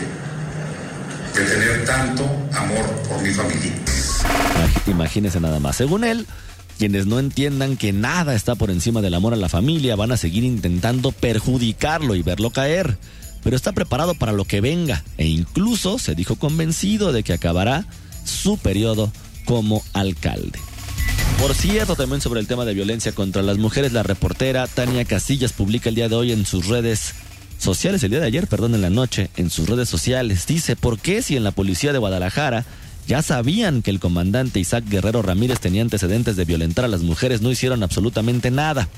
de 1.34 1.44
tener 1.44 1.84
tanto 1.84 2.24
amor 2.52 2.84
por 3.08 3.20
mi 3.22 3.32
familia. 3.32 3.72
Imagínese 4.86 5.40
nada 5.40 5.58
más. 5.60 5.76
Según 5.76 6.04
él, 6.04 6.26
quienes 6.78 7.06
no 7.06 7.18
entiendan 7.18 7.76
que 7.76 7.92
nada 7.92 8.34
está 8.34 8.54
por 8.54 8.70
encima 8.70 9.00
del 9.00 9.14
amor 9.14 9.32
a 9.32 9.36
la 9.36 9.48
familia 9.48 9.96
van 9.96 10.12
a 10.12 10.16
seguir 10.16 10.44
intentando 10.44 11.12
perjudicarlo 11.12 12.14
y 12.14 12.22
verlo 12.22 12.50
caer. 12.50 12.98
Pero 13.44 13.54
está 13.54 13.72
preparado 13.72 14.14
para 14.14 14.32
lo 14.32 14.44
que 14.44 14.60
venga 14.60 15.04
e 15.18 15.26
incluso 15.26 15.98
se 15.98 16.14
dijo 16.14 16.36
convencido 16.36 17.12
de 17.12 17.22
que 17.22 17.34
acabará 17.34 17.86
su 18.24 18.56
periodo 18.58 19.12
como 19.44 19.82
alcalde. 19.92 20.58
Por 21.38 21.54
cierto, 21.54 21.94
también 21.94 22.20
sobre 22.20 22.40
el 22.40 22.46
tema 22.46 22.64
de 22.64 22.74
violencia 22.74 23.12
contra 23.12 23.42
las 23.42 23.58
mujeres, 23.58 23.92
la 23.92 24.02
reportera 24.02 24.66
Tania 24.66 25.04
Casillas 25.04 25.52
publica 25.52 25.88
el 25.88 25.94
día 25.94 26.08
de 26.08 26.14
hoy 26.14 26.32
en 26.32 26.46
sus 26.46 26.66
redes 26.68 27.14
sociales 27.58 28.02
el 28.02 28.10
día 28.10 28.20
de 28.20 28.26
ayer, 28.26 28.46
perdón, 28.46 28.74
en 28.74 28.82
la 28.82 28.90
noche, 28.90 29.30
en 29.36 29.50
sus 29.50 29.68
redes 29.68 29.88
sociales. 29.88 30.46
Dice, 30.46 30.76
¿por 30.76 30.98
qué 30.98 31.22
si 31.22 31.36
en 31.36 31.44
la 31.44 31.50
policía 31.50 31.92
de 31.92 31.98
Guadalajara 31.98 32.64
ya 33.06 33.22
sabían 33.22 33.82
que 33.82 33.90
el 33.90 34.00
comandante 34.00 34.60
Isaac 34.60 34.84
Guerrero 34.88 35.22
Ramírez 35.22 35.60
tenía 35.60 35.82
antecedentes 35.82 36.36
de 36.36 36.44
violentar 36.44 36.84
a 36.84 36.88
las 36.88 37.02
mujeres, 37.02 37.42
no 37.42 37.50
hicieron 37.50 37.82
absolutamente 37.82 38.50
nada? 38.50 38.88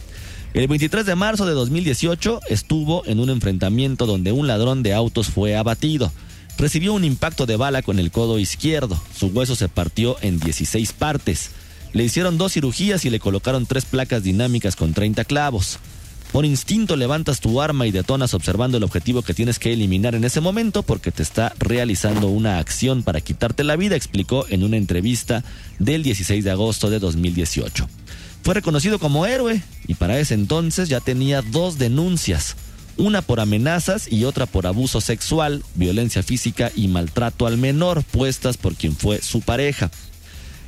El 0.55 0.68
23 0.68 1.05
de 1.05 1.14
marzo 1.14 1.44
de 1.44 1.53
2018 1.53 2.40
estuvo 2.49 3.05
en 3.07 3.20
un 3.20 3.28
enfrentamiento 3.28 4.07
donde 4.07 4.32
un 4.32 4.47
ladrón 4.47 4.82
de 4.82 4.94
autos 4.94 5.28
fue 5.28 5.57
abatido. 5.57 6.12
Recibió 6.57 6.94
un 6.94 7.05
impacto 7.05 7.44
de 7.44 7.57
bala 7.57 7.82
con 7.82 7.99
el 7.99 8.11
codo 8.11 8.38
izquierdo. 8.38 9.01
Su 9.14 9.26
hueso 9.26 9.55
se 9.55 9.68
partió 9.68 10.16
en 10.22 10.38
16 10.38 10.92
partes. 10.94 11.51
Le 11.92 12.05
hicieron 12.05 12.38
dos 12.38 12.55
cirugías 12.55 13.05
y 13.05 13.11
le 13.11 13.20
colocaron 13.20 13.66
tres 13.66 13.84
placas 13.84 14.22
dinámicas 14.22 14.76
con 14.76 14.94
30 14.94 15.24
clavos. 15.24 15.78
Por 16.32 16.44
instinto 16.44 16.97
levantas 16.97 17.40
tu 17.40 17.61
arma 17.61 17.86
y 17.86 17.92
detonas 17.92 18.34
observando 18.34 18.76
el 18.78 18.84
objetivo 18.84 19.22
que 19.22 19.34
tienes 19.34 19.59
que 19.59 19.72
eliminar 19.72 20.14
en 20.14 20.24
ese 20.24 20.40
momento 20.40 20.82
porque 20.82 21.12
te 21.12 21.22
está 21.22 21.55
realizando 21.59 22.28
una 22.28 22.59
acción 22.59 23.03
para 23.03 23.20
quitarte 23.20 23.64
la 23.64 23.76
vida, 23.76 23.97
explicó 23.97 24.47
en 24.49 24.64
una 24.64 24.76
entrevista 24.76 25.44
del 25.78 26.03
16 26.03 26.44
de 26.44 26.51
agosto 26.51 26.90
de 26.90 26.99
2018. 26.99 27.88
Fue 28.47 28.55
reconocido 28.55 29.01
como 29.01 29.26
héroe 29.26 29.61
y 29.88 29.94
para 29.94 30.20
ese 30.20 30.34
entonces 30.34 30.88
ya 30.88 31.01
tenía 31.01 31.42
dos 31.42 31.78
denuncias, 31.78 32.55
una 32.97 33.20
por 33.20 33.40
amenazas 33.40 34.07
y 34.09 34.22
otra 34.22 34.47
por 34.47 34.68
abuso 34.68 35.01
sexual, 35.01 35.64
violencia 35.74 36.22
física 36.22 36.70
y 36.76 36.86
maltrato 36.86 37.49
al 37.49 37.59
menor, 37.59 38.05
puestas 38.05 38.57
por 38.57 38.76
quien 38.76 38.94
fue 38.94 39.20
su 39.20 39.40
pareja. 39.40 39.90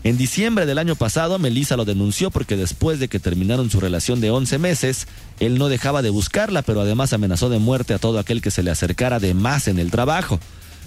En 0.02 0.18
diciembre 0.18 0.66
del 0.66 0.78
año 0.78 0.96
pasado, 0.96 1.38
Melissa 1.38 1.76
lo 1.76 1.84
denunció 1.84 2.32
porque 2.32 2.56
después 2.56 2.98
de 2.98 3.06
que 3.06 3.20
terminaron 3.20 3.70
su 3.70 3.78
relación 3.78 4.20
de 4.20 4.32
11 4.32 4.58
meses, 4.58 5.06
él 5.38 5.56
no 5.56 5.68
dejaba 5.68 6.02
de 6.02 6.10
buscarla, 6.10 6.62
pero 6.62 6.80
además 6.80 7.12
amenazó 7.12 7.48
de 7.48 7.60
muerte 7.60 7.94
a 7.94 8.00
todo 8.00 8.18
aquel 8.18 8.42
que 8.42 8.50
se 8.50 8.64
le 8.64 8.72
acercara 8.72 9.20
de 9.20 9.34
más 9.34 9.68
en 9.68 9.78
el 9.78 9.92
trabajo. 9.92 10.40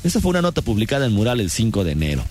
Esa 0.03 0.19
fue 0.19 0.31
una 0.31 0.41
nota 0.41 0.61
publicada 0.61 1.05
en 1.05 1.13
Mural 1.13 1.39
el 1.39 1.51
5 1.51 1.85
de 1.85 1.91
enero. 1.93 2.25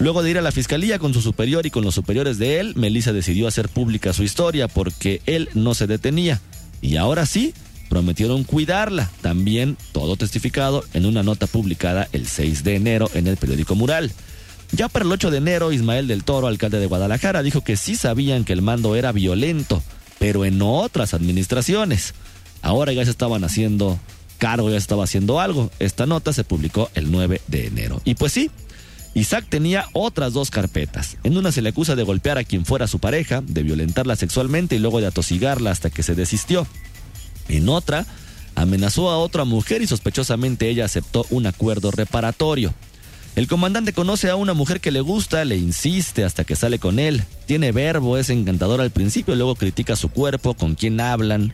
Luego 0.00 0.22
de 0.22 0.30
ir 0.30 0.38
a 0.38 0.42
la 0.42 0.50
fiscalía 0.50 0.98
con 0.98 1.12
su 1.12 1.20
superior 1.20 1.66
y 1.66 1.70
con 1.70 1.84
los 1.84 1.94
superiores 1.94 2.38
de 2.38 2.58
él, 2.58 2.72
Melissa 2.74 3.12
decidió 3.12 3.46
hacer 3.46 3.68
pública 3.68 4.14
su 4.14 4.22
historia 4.22 4.66
porque 4.66 5.20
él 5.26 5.50
no 5.52 5.74
se 5.74 5.86
detenía. 5.86 6.40
Y 6.80 6.96
ahora 6.96 7.26
sí, 7.26 7.52
prometieron 7.90 8.44
cuidarla. 8.44 9.10
También 9.20 9.76
todo 9.92 10.16
testificado 10.16 10.84
en 10.94 11.04
una 11.04 11.22
nota 11.22 11.46
publicada 11.46 12.08
el 12.12 12.26
6 12.26 12.64
de 12.64 12.76
enero 12.76 13.10
en 13.12 13.26
el 13.26 13.36
periódico 13.36 13.74
Mural. 13.74 14.10
Ya 14.72 14.88
para 14.88 15.04
el 15.04 15.12
8 15.12 15.30
de 15.30 15.36
enero, 15.36 15.70
Ismael 15.70 16.06
del 16.06 16.24
Toro, 16.24 16.46
alcalde 16.46 16.80
de 16.80 16.86
Guadalajara, 16.86 17.42
dijo 17.42 17.62
que 17.62 17.76
sí 17.76 17.94
sabían 17.94 18.44
que 18.44 18.54
el 18.54 18.62
mando 18.62 18.96
era 18.96 19.12
violento, 19.12 19.82
pero 20.18 20.46
en 20.46 20.62
otras 20.62 21.12
administraciones. 21.12 22.14
Ahora 22.62 22.94
ya 22.94 23.04
se 23.04 23.10
estaban 23.10 23.44
haciendo 23.44 24.00
cargo, 24.38 24.70
ya 24.70 24.76
se 24.76 24.82
estaba 24.82 25.04
haciendo 25.04 25.40
algo. 25.40 25.70
Esta 25.78 26.06
nota 26.06 26.32
se 26.32 26.44
publicó 26.44 26.88
el 26.94 27.10
9 27.12 27.42
de 27.48 27.66
enero. 27.66 28.00
Y 28.04 28.14
pues 28.14 28.32
sí, 28.32 28.50
Isaac 29.14 29.46
tenía 29.48 29.86
otras 29.92 30.32
dos 30.32 30.50
carpetas. 30.50 31.16
En 31.24 31.36
una 31.36 31.50
se 31.50 31.62
le 31.62 31.70
acusa 31.70 31.96
de 31.96 32.04
golpear 32.04 32.38
a 32.38 32.44
quien 32.44 32.64
fuera 32.64 32.86
su 32.86 33.00
pareja, 33.00 33.42
de 33.44 33.62
violentarla 33.62 34.14
sexualmente 34.14 34.76
y 34.76 34.78
luego 34.78 35.00
de 35.00 35.08
atosigarla 35.08 35.70
hasta 35.70 35.90
que 35.90 36.02
se 36.02 36.14
desistió. 36.14 36.66
En 37.48 37.68
otra, 37.68 38.06
amenazó 38.54 39.10
a 39.10 39.18
otra 39.18 39.44
mujer 39.44 39.82
y 39.82 39.88
sospechosamente 39.88 40.68
ella 40.68 40.84
aceptó 40.84 41.26
un 41.30 41.46
acuerdo 41.46 41.90
reparatorio. 41.90 42.72
El 43.34 43.48
comandante 43.48 43.92
conoce 43.92 44.28
a 44.28 44.36
una 44.36 44.54
mujer 44.54 44.80
que 44.80 44.90
le 44.90 45.00
gusta, 45.00 45.44
le 45.44 45.56
insiste 45.56 46.24
hasta 46.24 46.44
que 46.44 46.56
sale 46.56 46.78
con 46.78 46.98
él. 46.98 47.24
Tiene 47.46 47.72
verbo, 47.72 48.16
es 48.16 48.30
encantador 48.30 48.80
al 48.80 48.90
principio, 48.90 49.34
luego 49.34 49.54
critica 49.56 49.96
su 49.96 50.08
cuerpo, 50.10 50.54
con 50.54 50.74
quién 50.74 51.00
hablan. 51.00 51.52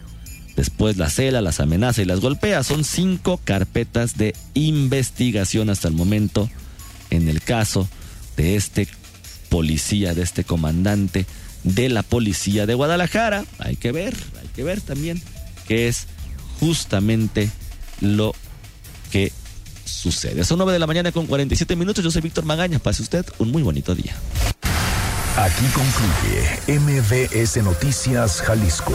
Después 0.57 0.97
la 0.97 1.11
cela, 1.11 1.43
las 1.43 1.61
amenaza 1.61 2.03
y 2.03 2.07
las 2.07 2.21
golpea. 2.21 2.63
Son 2.63 2.83
cinco 2.83 3.41
carpetas 3.45 4.17
de 4.17 4.35
investigación 4.55 5.69
hasta 5.71 5.89
el 5.89 5.95
momento 5.95 6.51
en 7.11 7.29
el 7.29 7.43
caso 7.43 7.89
de 8.37 8.57
este 8.57 8.89
policía, 9.49 10.15
de 10.15 10.23
este 10.23 10.45
comandante 10.45 11.27
de 11.65 11.89
la 11.89 12.03
policía 12.03 12.67
de 12.67 12.75
Guadalajara. 12.75 13.45
Hay 13.59 13.77
que 13.77 13.93
ver, 13.93 14.15
hay 14.41 14.49
que 14.55 14.63
ver 14.63 14.81
también 14.81 15.21
que 15.67 15.89
es 15.89 16.07
justamente 16.61 17.51
lo 18.01 18.35
que 19.11 19.33
sucede. 19.85 20.45
Son 20.45 20.59
9 20.59 20.73
de 20.73 20.79
la 20.79 20.87
mañana 20.87 21.13
con 21.13 21.27
47 21.27 21.77
minutos. 21.77 22.05
Yo 22.05 22.11
soy 22.11 22.23
Víctor 22.23 22.45
Magaña. 22.45 22.79
Pase 22.79 23.03
usted 23.03 23.27
un 23.39 23.51
muy 23.51 23.63
bonito 23.63 23.95
día. 23.95 24.15
Aquí 25.37 25.67
concluye 25.75 26.79
MBS 26.81 27.63
Noticias 27.63 28.41
Jalisco. 28.41 28.95